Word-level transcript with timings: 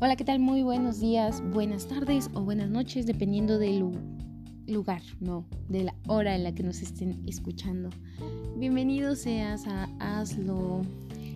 Hola, 0.00 0.14
¿qué 0.14 0.24
tal? 0.24 0.38
Muy 0.38 0.62
buenos 0.62 1.00
días, 1.00 1.42
buenas 1.50 1.88
tardes 1.88 2.30
o 2.32 2.42
buenas 2.42 2.70
noches, 2.70 3.04
dependiendo 3.04 3.58
del 3.58 3.84
lugar, 4.68 5.02
no, 5.18 5.44
de 5.68 5.82
la 5.82 5.94
hora 6.06 6.36
en 6.36 6.44
la 6.44 6.54
que 6.54 6.62
nos 6.62 6.82
estén 6.82 7.20
escuchando. 7.26 7.90
Bienvenido 8.56 9.16
seas 9.16 9.66
a 9.66 9.88
Hazlo. 9.98 10.82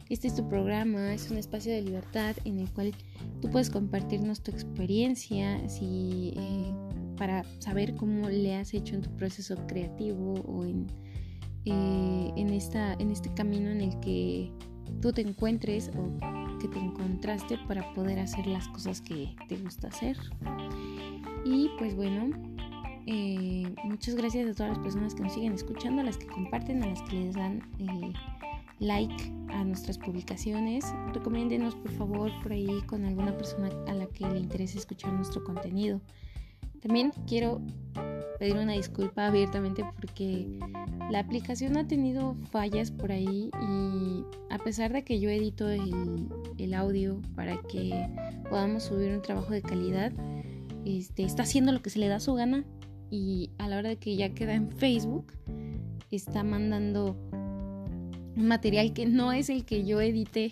Este 0.09 0.29
es 0.29 0.37
tu 0.37 0.49
programa, 0.49 1.13
es 1.13 1.29
un 1.29 1.39
espacio 1.39 1.73
de 1.73 1.83
libertad 1.83 2.37
en 2.45 2.61
el 2.61 2.71
cual 2.71 2.93
tú 3.41 3.51
puedes 3.51 3.69
compartirnos 3.69 4.45
tu 4.45 4.53
experiencia 4.53 5.61
eh, 5.81 6.73
para 7.17 7.43
saber 7.59 7.97
cómo 7.97 8.29
le 8.29 8.55
has 8.55 8.75
hecho 8.75 8.95
en 8.95 9.03
tu 9.03 9.11
proceso 9.17 9.57
creativo 9.67 10.35
o 10.35 10.65
en, 10.65 10.87
eh, 11.65 12.33
en, 12.37 12.51
esta, 12.51 12.93
en 12.95 13.11
este 13.11 13.35
camino 13.35 13.71
en 13.71 13.81
el 13.81 13.99
que 13.99 14.53
tú 15.01 15.13
te 15.13 15.23
encuentres 15.23 15.91
o 15.99 16.42
que 16.63 16.69
te 16.69 16.79
encontraste 16.79 17.59
para 17.67 17.93
poder 17.93 18.21
hacer 18.21 18.47
las 18.47 18.69
cosas 18.69 19.01
que 19.01 19.35
te 19.49 19.57
gusta 19.57 19.89
hacer. 19.89 20.17
Y 21.45 21.69
pues 21.77 21.97
bueno, 21.97 22.31
eh, 23.07 23.75
muchas 23.83 24.15
gracias 24.15 24.49
a 24.49 24.55
todas 24.55 24.77
las 24.77 24.79
personas 24.79 25.15
que 25.15 25.23
nos 25.23 25.35
siguen 25.35 25.55
escuchando, 25.55 26.03
a 26.03 26.05
las 26.05 26.17
que 26.17 26.27
comparten, 26.27 26.85
a 26.85 26.87
las 26.87 27.03
que 27.03 27.17
les 27.17 27.35
dan 27.35 27.69
eh, 27.81 28.13
like 28.79 29.33
a 29.49 29.65
nuestras 29.65 29.99
publicaciones. 29.99 30.85
Recomiéndenos 31.13 31.75
por 31.75 31.91
favor 31.91 32.31
por 32.45 32.53
ahí 32.53 32.81
con 32.87 33.05
alguna 33.05 33.37
persona 33.37 33.69
a 33.89 33.95
la 33.95 34.07
que 34.07 34.25
le 34.25 34.39
interese 34.39 34.79
escuchar 34.79 35.13
nuestro 35.15 35.43
contenido. 35.43 36.01
También 36.81 37.13
quiero 37.27 37.61
pedir 38.43 38.57
una 38.59 38.73
disculpa 38.73 39.29
abiertamente 39.29 39.85
porque 39.95 40.49
la 41.13 41.21
aplicación 41.21 41.77
ha 41.77 41.87
tenido 41.87 42.35
fallas 42.51 42.91
por 42.91 43.13
ahí 43.13 43.51
y 43.63 44.25
a 44.51 44.59
pesar 44.59 44.93
de 44.93 45.05
que 45.05 45.21
yo 45.21 45.31
edito 45.31 45.69
el, 45.69 46.75
audio 46.75 47.21
para 47.37 47.57
que 47.71 48.09
podamos 48.51 48.83
subir 48.83 49.13
un 49.13 49.23
trabajo 49.23 49.53
de 49.53 49.63
calidad, 49.63 50.11
este, 50.85 51.23
está 51.23 51.45
haciendo 51.45 51.71
lo 51.71 51.83
que 51.83 51.91
se 51.91 52.01
le 52.01 52.09
da 52.09 52.19
su 52.19 52.35
gana 52.35 52.65
y 53.13 53.51
a 53.59 53.69
la 53.69 53.79
hora 53.79 53.91
de 53.91 53.97
que 53.99 54.17
ya 54.17 54.35
queda 54.35 54.55
en 54.55 54.73
Facebook 54.73 55.35
está 56.11 56.43
mandando 56.43 57.17
un 57.31 58.49
material 58.49 58.93
que 58.93 59.07
no 59.07 59.31
es 59.31 59.51
el 59.51 59.65
que 59.65 59.85
yo 59.85 60.01
edité 60.01 60.51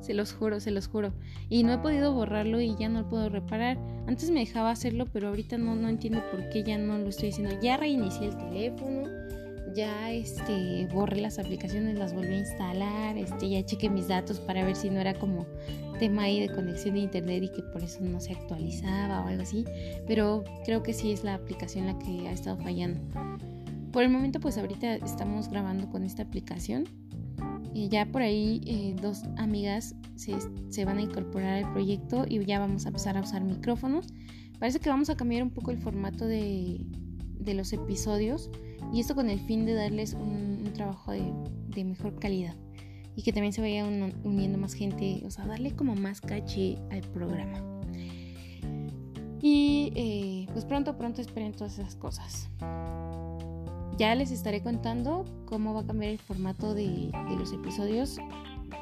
se 0.00 0.14
los 0.14 0.32
juro, 0.32 0.60
se 0.60 0.70
los 0.70 0.88
juro. 0.88 1.12
Y 1.48 1.62
no 1.62 1.74
he 1.74 1.78
podido 1.78 2.12
borrarlo 2.12 2.60
y 2.60 2.74
ya 2.76 2.88
no 2.88 3.02
lo 3.02 3.08
puedo 3.08 3.28
reparar. 3.28 3.78
Antes 4.06 4.30
me 4.30 4.40
dejaba 4.40 4.70
hacerlo, 4.70 5.06
pero 5.12 5.28
ahorita 5.28 5.58
no, 5.58 5.74
no 5.74 5.88
entiendo 5.88 6.22
por 6.30 6.48
qué 6.48 6.62
ya 6.62 6.78
no 6.78 6.98
lo 6.98 7.08
estoy 7.08 7.30
haciendo. 7.30 7.60
Ya 7.60 7.76
reinicié 7.76 8.28
el 8.28 8.36
teléfono, 8.36 9.02
ya 9.74 10.10
este, 10.10 10.88
borré 10.92 11.20
las 11.20 11.38
aplicaciones, 11.38 11.98
las 11.98 12.14
volví 12.14 12.34
a 12.34 12.38
instalar, 12.38 13.16
este, 13.16 13.48
ya 13.48 13.64
chequé 13.64 13.88
mis 13.88 14.08
datos 14.08 14.40
para 14.40 14.64
ver 14.64 14.76
si 14.76 14.90
no 14.90 15.00
era 15.00 15.14
como 15.14 15.46
tema 15.98 16.22
ahí 16.22 16.40
de 16.40 16.48
conexión 16.48 16.94
de 16.94 17.00
internet 17.00 17.42
y 17.44 17.48
que 17.50 17.62
por 17.62 17.82
eso 17.82 18.00
no 18.00 18.20
se 18.20 18.32
actualizaba 18.32 19.22
o 19.22 19.28
algo 19.28 19.42
así. 19.42 19.64
Pero 20.06 20.44
creo 20.64 20.82
que 20.82 20.92
sí 20.92 21.12
es 21.12 21.24
la 21.24 21.34
aplicación 21.34 21.86
la 21.86 21.98
que 21.98 22.28
ha 22.28 22.32
estado 22.32 22.56
fallando. 22.58 23.00
Por 23.92 24.04
el 24.04 24.08
momento, 24.08 24.40
pues 24.40 24.56
ahorita 24.56 24.94
estamos 24.96 25.48
grabando 25.48 25.90
con 25.90 26.04
esta 26.04 26.22
aplicación 26.22 26.84
y 27.72 27.88
ya 27.88 28.06
por 28.06 28.22
ahí 28.22 28.60
eh, 28.66 28.96
dos 29.00 29.22
amigas 29.36 29.94
se, 30.16 30.84
van 30.84 30.98
a 30.98 31.02
incorporar 31.02 31.64
al 31.64 31.72
proyecto 31.72 32.24
y 32.28 32.44
ya 32.44 32.58
vamos 32.58 32.84
a 32.84 32.88
empezar 32.88 33.16
a 33.16 33.20
usar 33.20 33.44
micrófonos. 33.44 34.06
Parece 34.58 34.80
que 34.80 34.90
vamos 34.90 35.08
a 35.10 35.16
cambiar 35.16 35.42
un 35.42 35.50
poco 35.50 35.70
el 35.70 35.78
formato 35.78 36.26
de, 36.26 36.84
los 37.46 37.72
episodios 37.72 38.50
y 38.92 39.00
esto 39.00 39.14
con 39.14 39.30
el 39.30 39.40
fin 39.40 39.64
de 39.64 39.74
darles 39.74 40.14
un, 40.14 40.70
trabajo 40.74 41.12
de, 41.12 41.84
mejor 41.84 42.18
calidad 42.18 42.54
y 43.16 43.22
que 43.22 43.32
también 43.32 43.52
se 43.52 43.60
vaya 43.60 43.84
uniendo 44.22 44.56
más 44.56 44.72
gente, 44.72 45.22
o 45.26 45.30
sea, 45.30 45.46
darle 45.46 45.72
como 45.72 45.94
más 45.94 46.20
caché 46.20 46.78
al 46.90 47.00
programa. 47.00 47.64
Y 49.42 49.92
eh, 49.96 50.46
pues 50.52 50.64
pronto, 50.64 50.96
pronto 50.96 51.20
esperen 51.20 51.52
todas 51.52 51.78
esas 51.78 51.96
cosas. 51.96 52.50
Ya 54.00 54.14
les 54.14 54.30
estaré 54.30 54.62
contando 54.62 55.26
cómo 55.44 55.74
va 55.74 55.82
a 55.82 55.86
cambiar 55.86 56.12
el 56.12 56.18
formato 56.18 56.72
de, 56.72 57.10
los 57.36 57.52
episodios. 57.52 58.16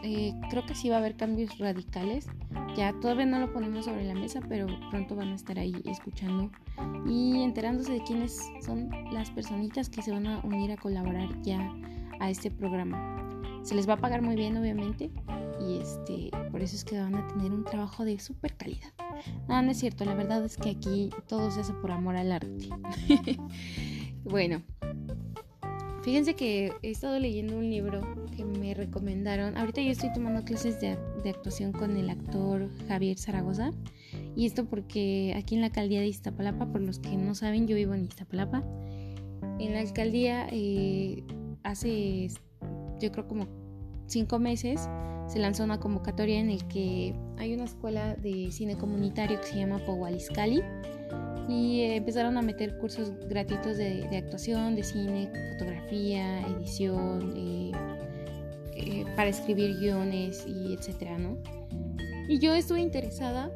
Eh, 0.04 0.32
creo 0.48 0.64
que 0.64 0.76
sí 0.76 0.90
va 0.90 0.94
a 0.94 0.98
haber 1.00 1.16
cambios 1.16 1.58
radicales. 1.58 2.28
Ya 2.76 2.92
todavía 3.00 3.26
no 3.26 3.40
lo 3.40 3.52
ponemos 3.52 3.86
sobre 3.86 4.04
la 4.04 4.14
mesa, 4.14 4.40
pero 4.48 4.68
pronto 4.90 5.16
van 5.16 5.32
a 5.32 5.34
estar 5.34 5.58
ahí 5.58 5.74
escuchando 5.86 6.52
y 7.04 7.42
enterándose 7.42 7.94
de 7.94 8.04
quiénes 8.04 8.38
son 8.64 8.90
las 9.10 9.28
personitas 9.32 9.90
que 9.90 10.02
se 10.02 10.12
van 10.12 10.28
a 10.28 10.38
unir 10.44 10.70
a 10.70 10.76
colaborar 10.76 11.28
ya 11.42 11.68
a 12.20 12.30
este 12.30 12.52
programa. 12.52 13.42
Se 13.64 13.74
les 13.74 13.88
va 13.88 13.94
a 13.94 13.98
pagar 14.00 14.22
muy 14.22 14.36
bien, 14.36 14.56
obviamente, 14.56 15.10
y 15.60 15.78
este, 15.78 16.30
por 16.52 16.62
eso 16.62 16.76
es 16.76 16.84
que 16.84 16.96
van 16.96 17.16
a 17.16 17.26
tener 17.26 17.50
un 17.50 17.64
trabajo 17.64 18.04
de 18.04 18.20
super 18.20 18.56
calidad. 18.56 18.92
No, 19.48 19.60
no 19.62 19.72
es 19.72 19.78
cierto, 19.78 20.04
la 20.04 20.14
verdad 20.14 20.44
es 20.44 20.56
que 20.56 20.70
aquí 20.70 21.10
todo 21.26 21.50
se 21.50 21.62
hace 21.62 21.72
por 21.72 21.90
amor 21.90 22.14
al 22.14 22.30
arte. 22.30 22.68
bueno, 24.22 24.62
Fíjense 26.08 26.32
que 26.32 26.72
he 26.80 26.90
estado 26.90 27.18
leyendo 27.18 27.58
un 27.58 27.68
libro 27.68 28.00
que 28.34 28.42
me 28.42 28.72
recomendaron. 28.72 29.58
Ahorita 29.58 29.82
yo 29.82 29.90
estoy 29.90 30.10
tomando 30.10 30.42
clases 30.42 30.80
de, 30.80 30.96
actuación 31.28 31.70
con 31.72 31.98
el 31.98 32.08
actor 32.08 32.70
Javier 32.88 33.18
Zaragoza. 33.18 33.72
Y 34.34 34.46
esto 34.46 34.64
porque 34.64 35.34
aquí 35.36 35.56
en 35.56 35.60
la 35.60 35.66
alcaldía 35.66 36.00
de 36.00 36.06
Iztapalapa, 36.06 36.72
por 36.72 36.80
los 36.80 36.98
que 36.98 37.14
no 37.18 37.34
saben, 37.34 37.68
yo 37.68 37.76
vivo 37.76 37.92
en 37.92 38.06
Iztapalapa. 38.06 38.64
En 39.58 39.74
la 39.74 39.80
alcaldía 39.80 40.48
eh, 40.50 41.24
hace, 41.62 42.28
yo 43.02 43.12
creo 43.12 43.28
como 43.28 43.46
cinco 44.06 44.38
meses, 44.38 44.88
se 45.26 45.38
lanzó 45.38 45.62
una 45.62 45.78
convocatoria 45.78 46.40
en 46.40 46.48
el 46.48 46.66
que 46.68 47.14
hay 47.36 47.52
una 47.52 47.64
escuela 47.64 48.14
de 48.14 48.50
cine 48.50 48.78
comunitario 48.78 49.38
que 49.42 49.46
se 49.46 49.58
llama 49.58 49.84
Powaliscali 49.84 50.62
y 51.48 51.80
empezaron 51.80 52.36
a 52.36 52.42
meter 52.42 52.76
cursos 52.76 53.10
gratuitos 53.28 53.78
de, 53.78 54.04
actuación, 54.16 54.76
de 54.76 54.82
cine, 54.84 55.32
fotografía, 55.52 56.42
edición, 56.42 57.32
eh, 57.34 57.72
eh, 58.74 59.04
para 59.16 59.30
escribir 59.30 59.78
guiones 59.78 60.46
y 60.46 60.74
etcétera, 60.74 61.18
¿no? 61.18 61.38
Y 62.28 62.38
yo 62.38 62.52
estuve 62.52 62.80
interesada 62.80 63.50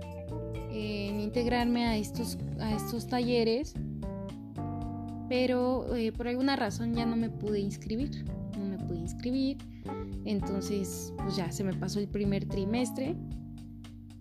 en 0.70 1.20
integrarme 1.20 1.84
a 1.84 1.98
estos, 1.98 2.38
a 2.58 2.74
estos 2.74 3.06
talleres, 3.06 3.74
pero 5.28 5.94
eh, 5.94 6.12
por 6.12 6.28
alguna 6.28 6.56
razón 6.56 6.94
ya 6.94 7.04
no 7.04 7.16
me 7.16 7.28
pude 7.28 7.60
inscribir, 7.60 8.24
no 8.58 8.64
me 8.64 8.78
pude 8.78 8.98
inscribir, 8.98 9.58
entonces 10.24 11.12
pues 11.18 11.36
ya 11.36 11.52
se 11.52 11.62
me 11.62 11.74
pasó 11.74 12.00
el 12.00 12.08
primer 12.08 12.46
trimestre. 12.46 13.14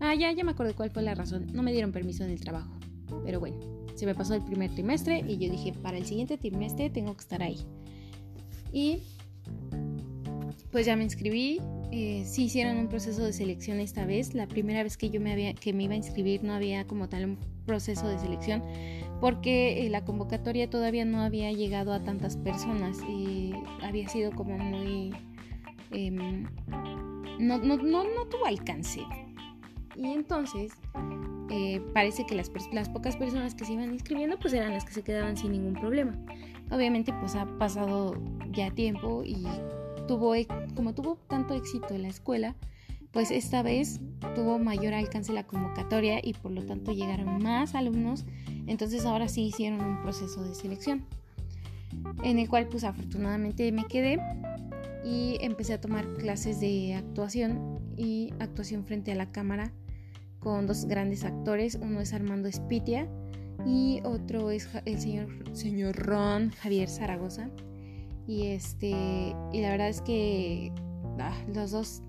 Ah, 0.01 0.13
ya, 0.15 0.31
ya 0.33 0.43
me 0.43 0.51
acuerdo 0.51 0.75
cuál 0.75 0.89
fue 0.89 1.03
la 1.03 1.15
razón, 1.15 1.47
no 1.53 1.63
me 1.63 1.71
dieron 1.71 1.93
permiso 1.93 2.25
en 2.25 2.31
el 2.31 2.41
trabajo. 2.41 2.80
Pero 3.23 3.39
bueno, 3.39 3.57
se 3.95 4.05
me 4.05 4.15
pasó 4.15 4.33
el 4.33 4.43
primer 4.43 4.71
trimestre 4.71 5.23
y 5.27 5.37
yo 5.37 5.51
dije, 5.51 5.73
para 5.73 5.97
el 5.97 6.05
siguiente 6.05 6.37
trimestre 6.37 6.89
tengo 6.89 7.13
que 7.13 7.21
estar 7.21 7.41
ahí. 7.41 7.57
Y 8.71 8.99
pues 10.71 10.85
ya 10.85 10.95
me 10.95 11.03
inscribí. 11.03 11.59
Eh, 11.91 12.23
sí 12.25 12.45
hicieron 12.45 12.77
un 12.77 12.87
proceso 12.87 13.23
de 13.23 13.33
selección 13.33 13.79
esta 13.79 14.05
vez. 14.05 14.33
La 14.33 14.47
primera 14.47 14.83
vez 14.83 14.97
que 14.97 15.09
yo 15.09 15.19
me, 15.19 15.31
había, 15.31 15.53
que 15.53 15.73
me 15.73 15.83
iba 15.83 15.93
a 15.93 15.97
inscribir 15.97 16.43
no 16.43 16.53
había 16.53 16.87
como 16.87 17.09
tal 17.09 17.25
un 17.25 17.37
proceso 17.65 18.07
de 18.07 18.17
selección 18.17 18.63
porque 19.19 19.85
eh, 19.85 19.89
la 19.89 20.03
convocatoria 20.03 20.69
todavía 20.69 21.05
no 21.05 21.21
había 21.21 21.51
llegado 21.51 21.93
a 21.93 22.03
tantas 22.03 22.37
personas. 22.37 22.97
y 23.07 23.53
había 23.83 24.09
sido 24.09 24.31
como 24.31 24.57
muy... 24.57 25.13
Em, 25.91 26.47
no, 27.39 27.57
no, 27.57 27.77
no, 27.77 28.03
no 28.03 28.25
tuvo 28.29 28.45
alcance. 28.45 29.01
Y 29.95 30.05
entonces 30.07 30.71
eh, 31.49 31.81
parece 31.93 32.25
que 32.25 32.35
las, 32.35 32.51
las, 32.71 32.89
pocas 32.89 33.17
personas 33.17 33.55
que 33.55 33.65
se 33.65 33.73
iban 33.73 33.93
inscribiendo 33.93 34.37
pues 34.39 34.53
eran 34.53 34.73
las 34.73 34.85
que 34.85 34.93
se 34.93 35.03
quedaban 35.03 35.37
sin 35.37 35.51
ningún 35.51 35.73
problema. 35.73 36.13
Obviamente 36.69 37.13
pues 37.13 37.35
ha 37.35 37.45
pasado 37.57 38.15
ya 38.51 38.71
tiempo 38.71 39.23
y 39.25 39.45
tuvo, 40.07 40.35
e, 40.35 40.47
como 40.75 40.93
tuvo 40.93 41.17
tanto 41.27 41.53
éxito 41.53 41.93
en 41.93 42.03
la 42.03 42.07
escuela, 42.07 42.55
pues 43.11 43.31
esta 43.31 43.61
vez 43.61 43.99
tuvo 44.35 44.57
mayor 44.59 44.93
alcance 44.93 45.33
la 45.33 45.45
convocatoria 45.45 46.19
y 46.23 46.33
por 46.33 46.51
lo 46.51 46.65
tanto 46.65 46.93
llegaron 46.93 47.43
más 47.43 47.75
alumnos, 47.75 48.25
entonces 48.67 49.05
ahora 49.05 49.27
sí 49.27 49.43
hicieron 49.43 49.81
un 49.81 50.01
proceso 50.01 50.43
de 50.43 50.55
selección, 50.55 51.05
en 52.23 52.39
el 52.39 52.47
cual 52.47 52.67
pues 52.67 52.85
afortunadamente 52.85 53.69
me 53.71 53.85
quedé 53.85 54.19
y 55.03 55.37
empecé 55.41 55.73
a 55.73 55.81
tomar 55.81 56.07
clases 56.13 56.59
de 56.61 56.95
actuación 56.95 57.79
y 57.97 58.33
actuación 58.39 58.85
frente 58.85 59.11
a 59.11 59.15
la 59.15 59.31
cámara 59.31 59.73
con 60.41 60.67
dos 60.67 60.85
grandes 60.85 61.23
actores. 61.23 61.75
Uno 61.75 62.01
es 62.01 62.13
Armando 62.13 62.49
Espitia 62.49 63.07
y 63.65 64.01
otro 64.03 64.51
es 64.51 64.67
el 64.85 64.99
señor, 64.99 65.27
señor 65.53 65.95
Ron 65.95 66.49
Javier 66.49 66.89
Zaragoza. 66.89 67.49
Y 68.27 68.47
este 68.47 68.89
y 69.51 69.61
la 69.61 69.69
verdad 69.69 69.89
es 69.89 70.01
que 70.01 70.71
ah, 71.19 71.35
los 71.53 71.71
dos 71.71 72.01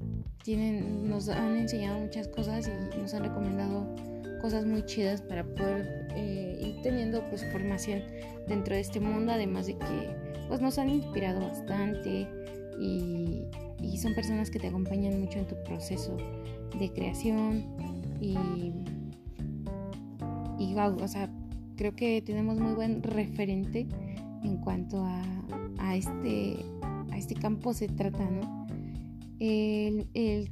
tienen, 0.43 1.08
nos 1.08 1.29
han 1.29 1.56
enseñado 1.56 2.00
muchas 2.00 2.29
cosas 2.29 2.69
y 2.69 2.99
nos 2.99 3.14
han 3.14 3.25
recomendado 3.25 3.94
cosas 4.40 4.67
muy 4.67 4.85
chidas 4.85 5.23
para 5.23 5.44
poder 5.44 6.08
eh, 6.17 6.58
ir 6.61 6.82
teniendo 6.82 7.23
pues 7.31 7.44
formación 7.52 8.02
dentro 8.49 8.75
de 8.75 8.81
este 8.81 8.99
mundo 8.99 9.32
además 9.32 9.67
de 9.67 9.78
que 9.78 10.17
pues 10.49 10.61
nos 10.61 10.78
han 10.78 10.90
inspirado 10.90 11.40
bastante 11.40 12.26
y, 12.81 13.44
y 13.81 13.99
son 13.99 14.14
personas 14.14 14.50
que 14.50 14.58
te 14.58 14.67
acompañan 14.67 15.20
mucho 15.20 15.38
en 15.38 15.46
tu 15.46 15.55
proceso 15.62 16.17
de 16.76 16.93
creación 16.93 18.01
y, 18.22 18.72
y 20.58 20.74
o 20.76 21.08
sea, 21.08 21.28
creo 21.76 21.94
que 21.94 22.22
tenemos 22.22 22.58
muy 22.58 22.74
buen 22.74 23.02
referente 23.02 23.86
en 24.44 24.56
cuanto 24.58 25.04
a, 25.04 25.22
a 25.78 25.96
este, 25.96 26.56
a 27.10 27.19
este 27.19 27.34
campo 27.34 27.72
se 27.74 27.88
trata, 27.88 28.30
¿no? 28.30 28.66
El, 29.40 30.06
el, 30.14 30.50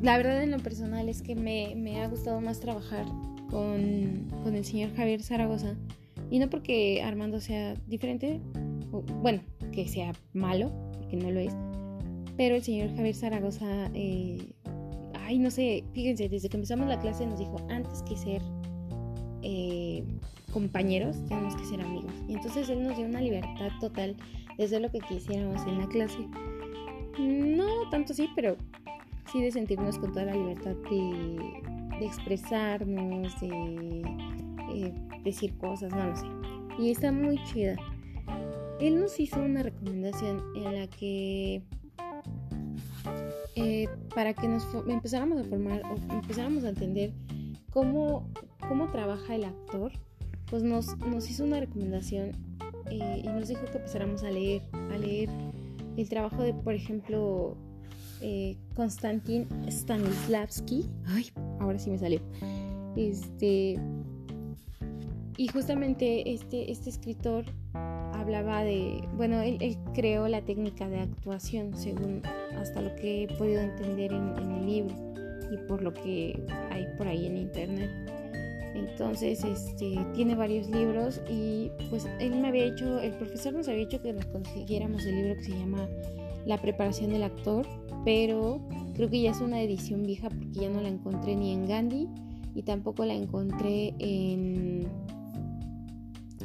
la 0.00 0.16
verdad 0.16 0.42
en 0.42 0.50
lo 0.50 0.58
personal 0.58 1.08
es 1.08 1.20
que 1.22 1.34
me, 1.34 1.74
me 1.76 2.02
ha 2.02 2.08
gustado 2.08 2.40
más 2.40 2.60
trabajar 2.60 3.04
con, 3.50 4.26
con, 4.42 4.54
el 4.54 4.64
señor 4.64 4.94
Javier 4.94 5.22
Zaragoza 5.22 5.76
y 6.30 6.38
no 6.38 6.48
porque 6.48 7.02
Armando 7.02 7.40
sea 7.40 7.74
diferente, 7.86 8.40
bueno, 9.20 9.42
que 9.72 9.86
sea 9.88 10.12
malo, 10.32 10.72
que 11.10 11.16
no 11.16 11.30
lo 11.30 11.40
es, 11.40 11.54
pero 12.36 12.54
el 12.54 12.62
señor 12.62 12.94
Javier 12.96 13.14
Zaragoza, 13.14 13.90
eh, 13.92 14.54
ay, 15.30 15.38
no 15.38 15.48
sé, 15.48 15.84
fíjense, 15.92 16.28
desde 16.28 16.48
que 16.48 16.56
empezamos 16.56 16.88
la 16.88 16.98
clase 16.98 17.24
nos 17.24 17.38
dijo, 17.38 17.56
antes 17.68 18.02
que 18.02 18.16
ser 18.16 18.42
eh, 19.42 20.02
compañeros, 20.52 21.24
tenemos 21.28 21.54
que 21.54 21.64
ser 21.66 21.80
amigos. 21.80 22.12
Y 22.26 22.34
entonces 22.34 22.68
él 22.68 22.82
nos 22.82 22.96
dio 22.96 23.06
una 23.06 23.20
libertad 23.20 23.70
total 23.80 24.16
desde 24.58 24.80
lo 24.80 24.90
que 24.90 24.98
quisiéramos 24.98 25.64
en 25.68 25.78
la 25.78 25.86
clase. 25.86 26.18
No 27.16 27.88
tanto 27.90 28.12
sí, 28.12 28.28
pero 28.34 28.56
sí 29.30 29.40
de 29.40 29.52
sentirnos 29.52 30.00
con 30.00 30.12
toda 30.12 30.24
la 30.24 30.34
libertad 30.34 30.74
de, 30.90 32.04
expresarnos, 32.04 33.40
de 33.40 34.02
eh, 34.74 34.92
decir 35.22 35.56
cosas, 35.58 35.92
no 35.92 36.06
lo 36.06 36.16
sé. 36.16 36.26
Y 36.76 36.90
está 36.90 37.12
muy 37.12 37.40
chida. 37.44 37.76
Él 38.80 38.98
nos 38.98 39.20
hizo 39.20 39.40
una 39.40 39.62
recomendación 39.62 40.42
en 40.56 40.74
la 40.74 40.88
que 40.88 41.62
eh, 43.60 43.88
para 44.14 44.32
que 44.32 44.48
nos 44.48 44.66
empezáramos 44.88 45.40
a 45.40 45.44
formar 45.44 45.82
o 45.84 46.12
empezáramos 46.12 46.64
a 46.64 46.70
entender 46.70 47.12
cómo, 47.70 48.28
cómo 48.68 48.90
trabaja 48.90 49.34
el 49.34 49.44
actor, 49.44 49.92
pues 50.48 50.62
nos, 50.62 50.96
nos 50.98 51.28
hizo 51.28 51.44
una 51.44 51.60
recomendación 51.60 52.32
eh, 52.90 53.22
y 53.22 53.28
nos 53.28 53.48
dijo 53.48 53.62
que 53.70 53.78
empezáramos 53.78 54.22
a 54.24 54.30
leer, 54.30 54.62
a 54.72 54.98
leer 54.98 55.28
el 55.96 56.08
trabajo 56.08 56.42
de, 56.42 56.54
por 56.54 56.74
ejemplo, 56.74 57.56
eh, 58.22 58.56
Konstantin 58.74 59.46
Stanislavski. 59.68 60.86
Ay, 61.06 61.30
ahora 61.60 61.78
sí 61.78 61.90
me 61.90 61.98
salió. 61.98 62.20
Este. 62.96 63.78
Y 65.36 65.48
justamente 65.48 66.32
este, 66.32 66.70
este 66.70 66.90
escritor 66.90 67.44
hablaba 68.36 68.62
de. 68.62 69.02
Bueno, 69.16 69.40
él, 69.40 69.76
creó 69.94 70.28
la 70.28 70.42
técnica 70.42 70.88
de 70.88 71.00
actuación, 71.00 71.76
según 71.76 72.22
hasta 72.56 72.80
lo 72.80 72.94
que 72.96 73.24
he 73.24 73.28
podido 73.36 73.60
entender 73.60 74.12
en, 74.12 74.38
en 74.38 74.52
el 74.52 74.66
libro 74.66 74.94
y 75.50 75.56
por 75.66 75.82
lo 75.82 75.92
que 75.92 76.40
hay 76.70 76.86
por 76.96 77.08
ahí 77.08 77.26
en 77.26 77.36
internet. 77.36 77.90
Entonces, 78.74 79.42
este, 79.42 79.98
tiene 80.14 80.34
varios 80.36 80.68
libros 80.70 81.20
y 81.28 81.70
pues 81.90 82.08
él 82.20 82.36
me 82.36 82.48
había 82.48 82.66
hecho, 82.66 83.00
el 83.00 83.12
profesor 83.12 83.52
nos 83.52 83.68
había 83.68 83.82
hecho 83.82 84.00
que 84.00 84.12
nos 84.12 84.26
consiguiéramos 84.26 85.04
el 85.06 85.16
libro 85.16 85.34
que 85.34 85.44
se 85.44 85.58
llama 85.58 85.88
La 86.46 86.56
preparación 86.56 87.10
del 87.10 87.24
actor, 87.24 87.66
pero 88.04 88.60
creo 88.94 89.10
que 89.10 89.20
ya 89.20 89.32
es 89.32 89.40
una 89.40 89.60
edición 89.60 90.04
vieja 90.04 90.28
porque 90.28 90.60
ya 90.60 90.68
no 90.68 90.80
la 90.80 90.88
encontré 90.88 91.34
ni 91.34 91.52
en 91.52 91.66
Gandhi 91.66 92.08
y 92.54 92.62
tampoco 92.62 93.04
la 93.04 93.14
encontré 93.14 93.92
en, 93.98 94.86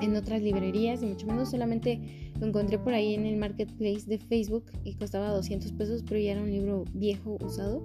en 0.01 0.15
otras 0.15 0.41
librerías 0.41 1.01
y 1.01 1.05
mucho 1.05 1.27
menos 1.27 1.51
solamente 1.51 2.31
lo 2.39 2.47
encontré 2.47 2.77
por 2.79 2.93
ahí 2.93 3.13
en 3.13 3.25
el 3.25 3.37
marketplace 3.37 4.05
de 4.05 4.17
Facebook 4.17 4.65
y 4.83 4.95
costaba 4.95 5.29
200 5.29 5.71
pesos, 5.73 6.03
pero 6.07 6.19
ya 6.19 6.33
era 6.33 6.41
un 6.41 6.51
libro 6.51 6.85
viejo 6.93 7.37
usado 7.41 7.81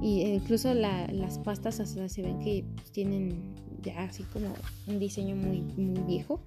y 0.00 0.22
incluso 0.22 0.72
las 0.74 1.38
pastas 1.40 1.76
se 1.76 2.22
ven 2.22 2.38
que 2.40 2.64
pues, 2.76 2.92
tienen 2.92 3.54
ya 3.82 4.02
así 4.02 4.22
como 4.24 4.48
un 4.86 4.98
diseño 4.98 5.36
muy, 5.36 5.60
muy 5.76 6.00
viejo. 6.04 6.40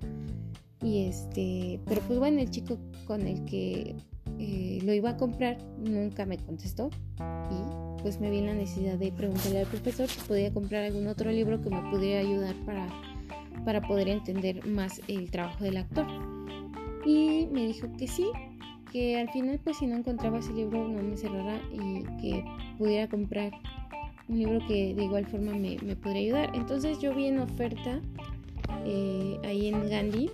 Y 0.84 1.06
este, 1.06 1.80
pero 1.86 2.02
pues 2.02 2.20
bueno, 2.20 2.40
el 2.40 2.50
chico 2.52 2.78
con 3.06 3.26
el 3.26 3.46
que 3.46 3.96
eh, 4.40 4.80
lo 4.84 4.94
iba 4.94 5.12
a 5.12 5.18
comprar 5.18 5.58
nunca 5.80 6.26
me 6.26 6.38
contestó 6.38 6.90
y 7.20 8.02
pues 8.02 8.20
me 8.20 8.30
vi 8.30 8.42
la 8.42 8.54
necesidad 8.54 8.98
de 8.98 9.12
preguntarle 9.12 9.62
al 9.62 9.68
profesor 9.68 10.08
si 10.08 10.20
podía 10.28 10.54
comprar 10.54 10.84
algún 10.84 11.08
otro 11.08 11.32
libro 11.32 11.60
que 11.62 11.70
me 11.72 11.82
pudiera 11.90 12.22
ayudar 12.22 12.56
para, 12.66 12.88
para 13.66 13.82
poder 13.82 14.10
entender 14.10 14.66
más 14.66 15.02
el 15.08 15.30
trabajo 15.32 15.64
del 15.64 15.78
actor. 15.78 16.08
Y 17.06 17.48
me 17.52 17.68
dijo 17.68 17.88
que 17.98 18.08
sí, 18.08 18.28
que 18.92 19.20
al 19.20 19.30
final 19.30 19.60
pues 19.64 19.78
si 19.78 19.88
no 19.88 19.96
encontraba 19.96 20.40
ese 20.40 20.54
libro 20.54 20.88
no 20.88 21.02
me 21.02 21.18
cerrara 21.18 21.60
y 21.72 22.04
que 22.22 22.44
pudiera 22.78 23.08
comprar 23.08 23.52
un 24.28 24.40
libro 24.40 24.60
que 24.68 24.94
de 24.94 25.04
igual 25.04 25.26
forma 25.26 25.54
me, 25.54 25.78
me 25.84 25.96
podría 25.96 26.22
ayudar. 26.22 26.56
Entonces 26.56 27.00
yo 27.00 27.14
vi 27.16 27.28
en 27.28 27.40
oferta 27.40 28.02
eh, 28.86 29.40
ahí 29.44 29.68
en 29.68 29.90
Gandhi 29.90 30.32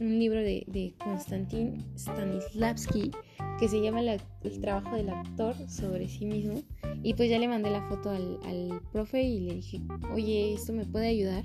un 0.00 0.18
libro 0.18 0.40
de, 0.40 0.64
de 0.68 0.94
Konstantin 1.02 1.84
Stanislavski 1.96 3.10
que 3.58 3.68
se 3.68 3.80
llama 3.80 4.00
El 4.00 4.60
trabajo 4.60 4.94
del 4.94 5.10
actor 5.10 5.54
sobre 5.68 6.08
sí 6.08 6.24
mismo. 6.24 6.62
Y 7.02 7.14
pues 7.14 7.28
ya 7.28 7.38
le 7.38 7.48
mandé 7.48 7.70
la 7.70 7.88
foto 7.88 8.10
al, 8.10 8.38
al 8.44 8.80
profe 8.92 9.22
y 9.22 9.40
le 9.40 9.54
dije, 9.54 9.80
oye, 10.12 10.54
¿esto 10.54 10.72
me 10.72 10.84
puede 10.84 11.08
ayudar? 11.08 11.44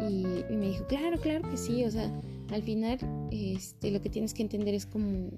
Y, 0.00 0.54
me 0.54 0.68
dijo, 0.68 0.86
claro, 0.86 1.18
claro 1.18 1.48
que 1.48 1.56
sí. 1.56 1.84
O 1.84 1.90
sea, 1.90 2.10
al 2.52 2.62
final 2.62 2.98
este, 3.30 3.90
lo 3.90 4.00
que 4.00 4.10
tienes 4.10 4.34
que 4.34 4.42
entender 4.42 4.74
es 4.74 4.86
como, 4.86 5.30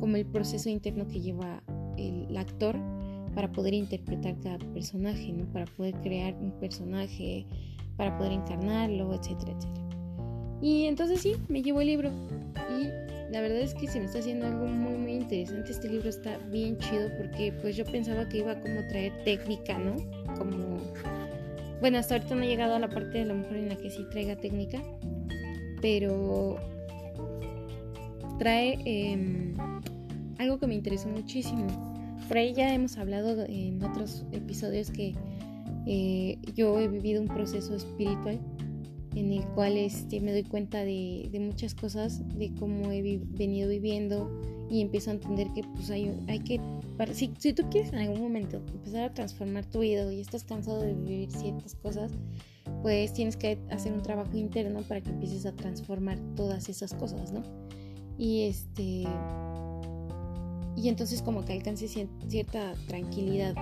como 0.00 0.16
el 0.16 0.26
proceso 0.26 0.68
interno 0.68 1.06
que 1.08 1.20
lleva 1.20 1.62
el, 1.96 2.36
actor 2.36 2.76
para 3.34 3.50
poder 3.52 3.74
interpretar 3.74 4.38
cada 4.40 4.58
personaje, 4.72 5.32
¿no? 5.32 5.44
Para 5.52 5.66
poder 5.66 5.94
crear 6.02 6.34
un 6.34 6.52
personaje, 6.52 7.46
para 7.96 8.16
poder 8.16 8.32
encarnarlo, 8.32 9.14
etcétera, 9.14 9.52
etcétera. 9.52 9.86
Y 10.60 10.84
entonces 10.84 11.20
sí, 11.20 11.36
me 11.48 11.62
llevo 11.62 11.80
el 11.80 11.88
libro 11.88 12.10
y 12.80 12.88
la 13.32 13.40
verdad 13.40 13.60
es 13.60 13.74
que 13.74 13.86
se 13.86 14.00
me 14.00 14.06
está 14.06 14.18
haciendo 14.18 14.46
algo 14.46 14.66
muy 14.66 14.96
muy 14.96 15.12
interesante. 15.12 15.70
Este 15.70 15.88
libro 15.88 16.08
está 16.08 16.38
bien 16.50 16.78
chido 16.78 17.10
porque 17.18 17.52
pues 17.60 17.76
yo 17.76 17.84
pensaba 17.84 18.28
que 18.28 18.38
iba 18.38 18.52
a 18.52 18.60
como 18.60 18.86
traer 18.88 19.12
técnica, 19.24 19.78
¿no? 19.78 19.96
Como 20.36 20.78
bueno, 21.80 21.98
hasta 21.98 22.16
ahorita 22.16 22.34
no 22.34 22.42
he 22.42 22.48
llegado 22.48 22.74
a 22.74 22.78
la 22.78 22.88
parte 22.88 23.18
de 23.18 23.24
la 23.24 23.34
mujer 23.34 23.56
en 23.56 23.68
la 23.68 23.76
que 23.76 23.90
sí 23.90 24.04
traiga 24.10 24.36
técnica, 24.36 24.82
pero 25.80 26.56
trae 28.38 28.78
em, 28.84 29.54
algo 30.38 30.58
que 30.58 30.66
me 30.66 30.74
interesó 30.74 31.08
muchísimo. 31.08 31.66
Por 32.26 32.36
ahí 32.36 32.52
ya 32.52 32.74
hemos 32.74 32.98
hablado 32.98 33.44
en 33.48 33.82
otros 33.82 34.24
episodios 34.32 34.90
que 34.90 35.14
eh, 35.86 36.38
yo 36.54 36.78
he 36.78 36.88
vivido 36.88 37.20
un 37.20 37.28
proceso 37.28 37.74
espiritual 37.74 38.38
en 39.14 39.32
el 39.32 39.44
cual 39.48 39.76
este, 39.76 40.20
me 40.20 40.32
doy 40.32 40.44
cuenta 40.44 40.84
de, 40.84 41.30
muchas 41.40 41.74
cosas, 41.74 42.22
de 42.38 42.52
cómo 42.54 42.92
he 42.92 43.02
venido 43.02 43.68
viviendo 43.68 44.30
y 44.70 44.82
empiezo 44.82 45.10
a 45.10 45.14
entender 45.14 45.48
que 45.54 45.62
pues 45.74 45.90
hay, 45.90 46.14
hay 46.28 46.40
que, 46.40 46.60
si, 47.12 47.32
si 47.38 47.52
tú 47.52 47.68
quieres 47.70 47.92
en 47.92 48.00
algún 48.00 48.20
momento 48.20 48.56
empezar 48.56 49.04
a 49.04 49.14
transformar 49.14 49.64
tu 49.66 49.80
vida 49.80 50.12
y 50.12 50.20
estás 50.20 50.44
cansado 50.44 50.80
de 50.80 50.94
vivir 50.94 51.30
ciertas 51.30 51.74
cosas, 51.76 52.12
pues 52.82 53.12
tienes 53.12 53.36
que 53.36 53.58
hacer 53.70 53.92
un 53.92 54.02
trabajo 54.02 54.36
interno 54.36 54.82
para 54.82 55.00
que 55.00 55.10
empieces 55.10 55.46
a 55.46 55.52
transformar 55.52 56.18
todas 56.34 56.68
esas 56.68 56.94
cosas, 56.94 57.32
¿no? 57.32 57.42
Y 58.18 58.42
este 58.42 59.04
y 60.76 60.88
entonces 60.88 61.22
como 61.22 61.44
que 61.44 61.54
alcances 61.54 61.96
cierta 62.28 62.74
tranquilidad 62.86 63.54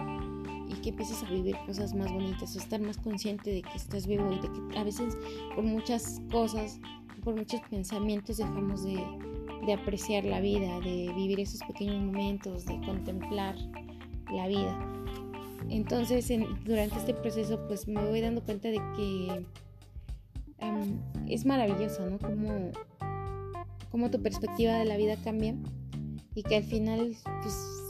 y 0.68 0.74
que 0.82 0.90
empieces 0.90 1.22
a 1.22 1.30
vivir 1.30 1.56
cosas 1.66 1.94
más 1.94 2.12
bonitas, 2.12 2.54
a 2.56 2.58
estar 2.58 2.80
más 2.80 2.98
consciente 2.98 3.50
de 3.50 3.62
que 3.62 3.76
estás 3.76 4.06
vivo 4.06 4.30
y 4.32 4.36
de 4.36 4.48
que 4.52 4.78
a 4.78 4.84
veces 4.84 5.16
por 5.54 5.64
muchas 5.64 6.20
cosas, 6.30 6.78
por 7.24 7.34
muchos 7.34 7.60
pensamientos 7.70 8.36
dejamos 8.36 8.84
de, 8.84 9.02
de 9.66 9.72
apreciar 9.72 10.24
la 10.24 10.40
vida, 10.40 10.80
de 10.80 11.12
vivir 11.14 11.40
esos 11.40 11.60
pequeños 11.66 12.02
momentos, 12.02 12.64
de 12.66 12.80
contemplar 12.80 13.56
la 14.32 14.46
vida. 14.46 14.78
Entonces, 15.68 16.32
durante 16.64 16.96
este 16.96 17.14
proceso, 17.14 17.66
pues 17.66 17.88
me 17.88 18.04
voy 18.04 18.20
dando 18.20 18.42
cuenta 18.42 18.68
de 18.68 18.80
que 18.96 19.44
es 21.28 21.44
maravilloso, 21.44 22.08
¿no? 22.08 22.18
Como, 22.18 22.70
como 23.90 24.10
tu 24.10 24.22
perspectiva 24.22 24.74
de 24.74 24.84
la 24.84 24.96
vida 24.96 25.16
cambia 25.22 25.54
y 26.34 26.42
que 26.42 26.56
al 26.56 26.64
final, 26.64 27.16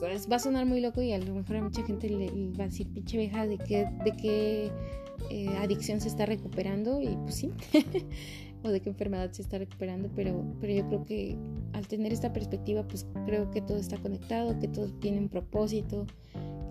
pues 0.01 0.29
va 0.31 0.37
a 0.37 0.39
sonar 0.39 0.67
muy 0.67 0.81
loco 0.81 1.03
y 1.03 1.13
a 1.13 1.19
lo 1.19 1.35
mejor 1.35 1.57
a 1.57 1.63
mucha 1.63 1.83
gente 1.85 2.09
le, 2.09 2.31
va 2.57 2.65
a 2.65 2.69
decir, 2.69 2.87
pinche 2.93 3.19
vieja, 3.19 3.47
de 3.47 3.59
qué, 3.59 3.89
de 4.05 4.13
qué 4.13 4.71
eh, 5.31 5.49
adicción 5.59 6.01
se 6.01 6.09
está 6.09 6.27
recuperando 6.27 7.01
y 7.01 7.09
pues 7.17 7.35
sí, 7.35 7.51
o 8.67 8.73
de 8.73 8.81
qué 8.81 8.89
enfermedad 8.89 9.31
se 9.33 9.43
está 9.43 9.59
recuperando, 9.59 10.11
pero, 10.15 10.45
pero 10.61 10.73
yo 10.73 10.87
creo 10.89 11.05
que 11.05 11.37
al 11.73 11.87
tener 11.87 12.13
esta 12.13 12.33
perspectiva, 12.33 12.87
pues 12.87 13.07
creo 13.25 13.51
que 13.51 13.61
todo 13.61 13.79
está 13.79 13.97
conectado, 13.99 14.59
que 14.59 14.69
todo 14.69 14.89
tiene 15.01 15.19
un 15.19 15.29
propósito 15.29 16.07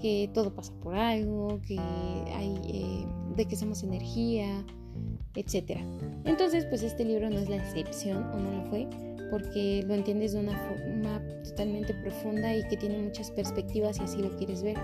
que 0.01 0.29
todo 0.33 0.53
pasa 0.53 0.73
por 0.83 0.95
algo, 0.95 1.59
que 1.67 1.79
hay, 1.79 2.59
eh, 2.67 3.05
de 3.35 3.45
que 3.45 3.55
somos 3.55 3.83
energía, 3.83 4.63
etc. 5.35 5.79
Entonces, 6.25 6.65
pues 6.65 6.83
este 6.83 7.05
libro 7.05 7.29
no 7.29 7.39
es 7.39 7.49
la 7.49 7.57
excepción 7.57 8.23
o 8.23 8.37
no 8.37 8.51
lo 8.51 8.69
fue, 8.69 8.87
porque 9.31 9.83
lo 9.87 9.93
entiendes 9.93 10.33
de 10.33 10.39
una 10.41 10.57
forma 10.57 11.21
totalmente 11.43 11.93
profunda 11.95 12.55
y 12.55 12.67
que 12.67 12.77
tiene 12.77 12.99
muchas 12.99 13.31
perspectivas 13.31 13.99
y 13.99 14.03
así 14.03 14.21
lo 14.21 14.35
quieres 14.37 14.63
ver. 14.63 14.77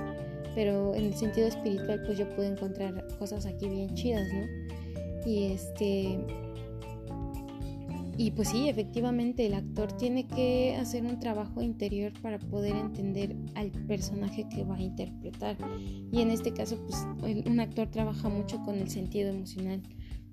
pero 0.53 0.93
en 0.95 1.05
el 1.05 1.13
sentido 1.13 1.47
espiritual 1.47 2.03
pues 2.05 2.17
yo 2.17 2.27
puedo 2.35 2.51
encontrar 2.51 3.07
cosas 3.17 3.45
aquí 3.45 3.69
bien 3.69 3.93
chidas, 3.93 4.27
¿no? 4.33 4.45
Y 5.25 5.53
este 5.53 6.19
y 8.21 8.29
pues 8.29 8.49
sí, 8.49 8.69
efectivamente 8.69 9.47
el 9.47 9.55
actor 9.55 9.93
tiene 9.93 10.27
que 10.27 10.75
hacer 10.79 11.03
un 11.03 11.19
trabajo 11.19 11.63
interior 11.63 12.13
para 12.21 12.37
poder 12.37 12.75
entender 12.75 13.35
al 13.55 13.71
personaje 13.71 14.47
que 14.47 14.63
va 14.63 14.75
a 14.75 14.79
interpretar. 14.79 15.57
Y 16.11 16.21
en 16.21 16.29
este 16.29 16.53
caso, 16.53 16.77
pues 16.85 17.03
un 17.47 17.59
actor 17.59 17.87
trabaja 17.89 18.29
mucho 18.29 18.61
con 18.63 18.75
el 18.75 18.91
sentido 18.91 19.31
emocional, 19.31 19.81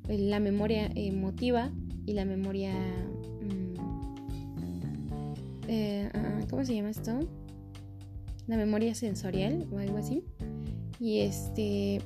la 0.07 0.38
memoria 0.38 0.90
emotiva 0.95 1.73
y 2.04 2.12
la 2.12 2.26
memoria... 2.26 2.75
Mm, 3.40 3.75
eh, 5.68 6.11
ah, 6.12 6.40
¿Cómo 6.50 6.66
se 6.66 6.75
llama 6.75 6.90
esto? 6.90 7.21
La 8.49 8.59
memoria 8.59 8.95
sensorial 8.95 9.66
o 9.73 9.78
algo 9.78 9.97
así. 9.97 10.25
Y 11.00 11.21
este... 11.21 12.02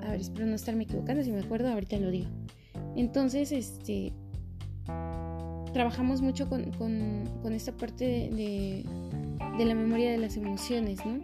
A 0.00 0.12
ver, 0.12 0.20
espero 0.20 0.46
no 0.46 0.54
estarme 0.54 0.84
equivocando, 0.84 1.24
si 1.24 1.32
me 1.32 1.40
acuerdo, 1.40 1.70
ahorita 1.70 1.98
lo 1.98 2.12
digo. 2.12 2.28
Entonces, 2.94 3.50
este 3.50 4.12
trabajamos 5.78 6.22
mucho 6.22 6.48
con, 6.48 6.64
esta 7.52 7.70
parte 7.70 8.04
de, 8.04 8.84
la 9.64 9.74
memoria 9.76 10.10
de 10.10 10.18
las 10.18 10.36
emociones, 10.36 10.98
¿no? 11.06 11.20